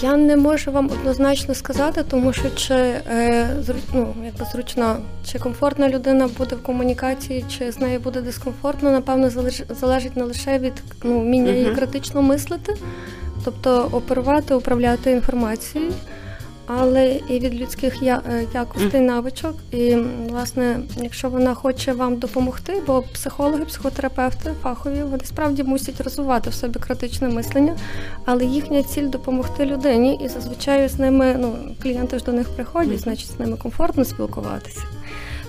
Я 0.03 0.16
не 0.16 0.37
можу 0.37 0.72
вам 0.72 0.87
однозначно 0.92 1.55
сказати, 1.55 2.05
тому 2.11 2.33
що 2.33 2.51
чи 2.51 2.75
е, 2.75 3.49
ну, 3.94 4.14
якби 4.25 4.44
зручна, 4.53 4.96
чи 5.33 5.38
комфортна 5.38 5.88
людина 5.88 6.29
буде 6.38 6.57
в 6.57 6.62
комунікації, 6.62 7.44
чи 7.59 7.72
з 7.72 7.79
нею 7.79 8.01
буде 8.01 8.20
дискомфортно, 8.20 8.90
напевно, 8.90 9.29
залеж- 9.29 9.75
залежить 9.81 10.16
не 10.16 10.25
лише 10.25 10.59
від 10.59 10.72
ну, 11.03 11.20
вміння 11.20 11.51
її 11.53 11.75
критично 11.75 12.22
мислити, 12.22 12.75
тобто 13.44 13.88
оперувати, 13.92 14.55
управляти 14.55 15.11
інформацією. 15.11 15.92
Але 16.66 17.20
і 17.29 17.38
від 17.38 17.55
людських 17.55 18.02
я- 18.02 18.22
е, 18.33 18.46
якостей, 18.55 19.00
навичок. 19.00 19.55
І 19.70 19.96
власне, 20.29 20.81
якщо 21.02 21.29
вона 21.29 21.55
хоче 21.55 21.92
вам 21.92 22.16
допомогти, 22.16 22.83
бо 22.87 23.02
психологи, 23.02 23.64
психотерапевти 23.64 24.50
фахові, 24.62 25.02
вони 25.02 25.24
справді 25.24 25.62
мусять 25.62 26.00
розвивати 26.00 26.50
в 26.50 26.55
собі 26.55 26.79
критичне 26.79 27.29
мислення, 27.29 27.76
але 28.24 28.44
їхня 28.44 28.83
ціль 28.83 29.09
допомогти 29.09 29.64
людині, 29.66 30.20
і 30.24 30.29
зазвичай 30.29 30.88
з 30.88 30.98
ними 30.98 31.37
ну 31.38 31.52
клієнти 31.83 32.18
ж 32.18 32.24
до 32.24 32.33
них 32.33 32.48
приходять, 32.48 33.00
значить 33.00 33.31
з 33.37 33.40
ними 33.40 33.57
комфортно 33.57 34.05
спілкуватися. 34.05 34.81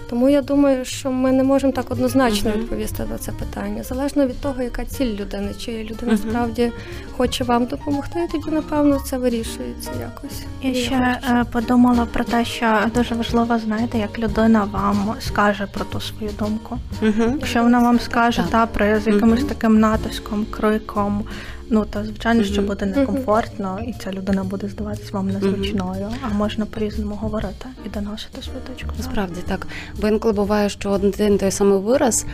Тому 0.09 0.29
я 0.29 0.41
думаю, 0.41 0.85
що 0.85 1.11
ми 1.11 1.31
не 1.31 1.43
можемо 1.43 1.73
так 1.73 1.91
однозначно 1.91 2.49
Мгм. 2.49 2.59
відповісти 2.59 3.03
на 3.11 3.17
це 3.17 3.31
питання. 3.31 3.83
Залежно 3.83 4.27
від 4.27 4.41
того, 4.41 4.61
яка 4.63 4.85
ціль 4.85 5.15
людини, 5.15 5.51
чи 5.57 5.71
людина 5.89 6.11
Мгм. 6.13 6.17
справді 6.29 6.71
хоче 7.17 7.43
вам 7.43 7.65
допомогти, 7.65 8.27
тоді 8.31 8.51
напевно 8.51 8.99
це 9.05 9.17
вирішується 9.17 9.91
якось. 10.01 10.43
Я 10.61 10.73
ще 10.73 10.89
хочу, 11.21 11.33
е, 11.33 11.45
подумала 11.51 12.05
про 12.13 12.23
те, 12.23 12.45
що 12.45 12.79
дуже 12.95 13.15
важливо 13.15 13.59
знаєте, 13.59 13.97
як 13.97 14.19
людина 14.19 14.63
вам 14.71 15.13
скаже 15.19 15.67
про 15.73 15.85
ту 15.85 16.01
свою 16.01 16.31
думку. 16.39 16.77
Якщо 17.17 17.63
вона 17.63 17.79
вам 17.79 17.99
скаже 17.99 18.43
та 18.51 18.65
при 18.65 18.99
з 18.99 19.07
якимось 19.07 19.43
таким 19.43 19.79
натиском, 19.79 20.45
криком, 20.51 21.23
ну 21.69 21.85
то 21.85 22.03
звичайно, 22.03 22.43
що 22.43 22.61
буде 22.61 22.85
некомфортно, 22.85 23.79
і 23.87 23.93
ця 24.03 24.11
людина 24.11 24.43
буде 24.43 24.67
здаватись 24.67 25.11
вам 25.11 25.27
незручною. 25.29 26.07
А 26.21 26.33
можна 26.33 26.65
по-різному 26.65 27.15
говорити 27.15 27.65
і 27.85 27.89
доносити 27.89 28.41
свою 28.41 28.59
точку. 28.59 28.89
зору. 28.97 29.03
Справді 29.11 29.39
так. 29.47 29.67
Бо 30.01 30.07
інколи 30.07 30.33
буває, 30.33 30.69
що 30.69 30.89
один 30.89 31.37
той 31.37 31.51
самий 31.51 31.79
вираз 31.79 32.25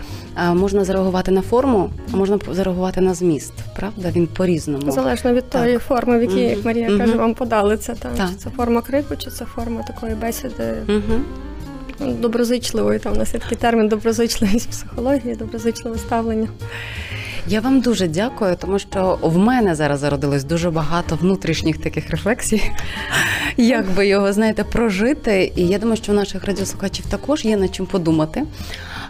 можна 0.53 0.83
зареагувати 0.85 1.31
на 1.31 1.41
форму, 1.41 1.89
а 2.13 2.15
можна 2.17 2.39
зареагувати 2.51 3.01
на 3.01 3.13
зміст. 3.13 3.53
Правда? 3.75 4.09
Він 4.15 4.27
по-різному. 4.27 4.91
Залежно 4.91 5.33
від 5.33 5.49
Так. 5.49 5.61
тої 5.63 5.77
форми, 5.77 6.17
в 6.17 6.21
якій, 6.21 6.39
як. 6.41 6.65
Марія 6.65 6.97
каже, 6.97 7.15
вам 7.15 7.33
подали 7.33 7.77
це. 7.77 7.93
Там, 7.95 8.11
Так. 8.17 8.29
Чи 8.29 8.35
це 8.35 8.49
форма 8.49 8.81
крику, 8.81 9.15
чи 9.15 9.29
це 9.31 9.45
форма 9.45 9.83
такої 9.83 10.15
бесіди 10.15 10.73
Угу. 10.87 12.11
доброзичливої. 12.21 12.99
Там 12.99 13.13
у 13.13 13.15
нас 13.15 13.33
є 13.33 13.39
такий 13.39 13.57
термін 13.57 13.87
доброзичливість 13.87 14.69
психології, 14.69 15.35
доброзичливе 15.35 15.97
ставлення. 15.97 16.47
Я 17.47 17.59
вам 17.59 17.81
дуже 17.81 18.07
дякую, 18.07 18.55
тому 18.55 18.79
що 18.79 19.19
в 19.21 19.37
мене 19.37 19.75
зараз 19.75 19.99
зародилось 19.99 20.43
дуже 20.43 20.71
багато 20.71 21.15
внутрішніх 21.15 21.77
таких 21.77 22.09
рефлексій, 22.09 22.71
як 23.57 23.91
би 23.91 24.07
його 24.07 24.33
знаєте, 24.33 24.63
прожити. 24.63 25.51
І 25.55 25.67
я 25.67 25.79
думаю, 25.79 25.97
що 25.97 26.11
в 26.11 26.15
наших 26.15 26.45
радіослухачів 26.45 27.05
також 27.05 27.45
є 27.45 27.57
над 27.57 27.75
чим 27.75 27.85
подумати. 27.85 28.43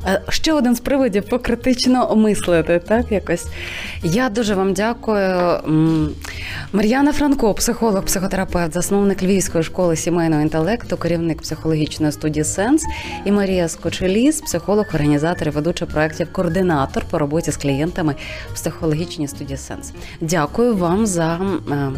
Е, 0.08 0.22
Ще 0.30 0.54
один 0.54 0.76
з 0.76 0.80
приводів 0.80 1.30
покритично 1.30 2.16
мислити, 2.16 2.80
так 2.88 3.12
якось. 3.12 3.48
Я 4.04 4.30
дуже 4.30 4.56
вам 4.56 4.74
дякую. 4.74 5.60
Мар'яна 6.74 7.14
Франко, 7.14 7.54
психолог, 7.54 8.06
психотерапевт, 8.06 8.74
засновник 8.74 9.24
Львівської 9.24 9.64
школи 9.64 9.96
сімейного 9.96 10.42
інтелекту, 10.42 10.98
керівник 10.98 11.42
психологічної 11.42 12.12
студії 12.12 12.44
Сенс, 12.44 12.84
і 13.26 13.32
Марія 13.32 13.68
Скочеліс, 13.68 14.42
психолог, 14.42 14.86
організатор 14.94 15.48
і 15.48 15.52
ведуча 15.52 15.86
проєктів, 15.86 16.34
координатор 16.34 17.06
по 17.10 17.20
роботі 17.20 17.52
з 17.52 17.58
клієнтами 17.58 18.16
в 18.52 18.54
психологічній 18.54 19.28
студії 19.28 19.58
Сенс. 19.58 19.94
Дякую 20.22 20.76
вам 20.76 21.08
за 21.08 21.40
е, 21.72 21.92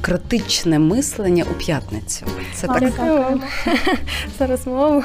критичне 0.00 0.78
мислення 0.78 1.44
у 1.50 1.54
п'ятницю. 1.54 2.26
Це 2.54 2.66
так 2.66 2.80
Дякую 2.80 3.40
за 4.38 4.46
розмову. 4.46 5.04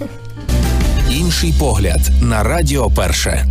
Інший 1.10 1.54
погляд 1.58 2.00
на 2.22 2.42
Радіо 2.42 2.90
Перше. 2.90 3.46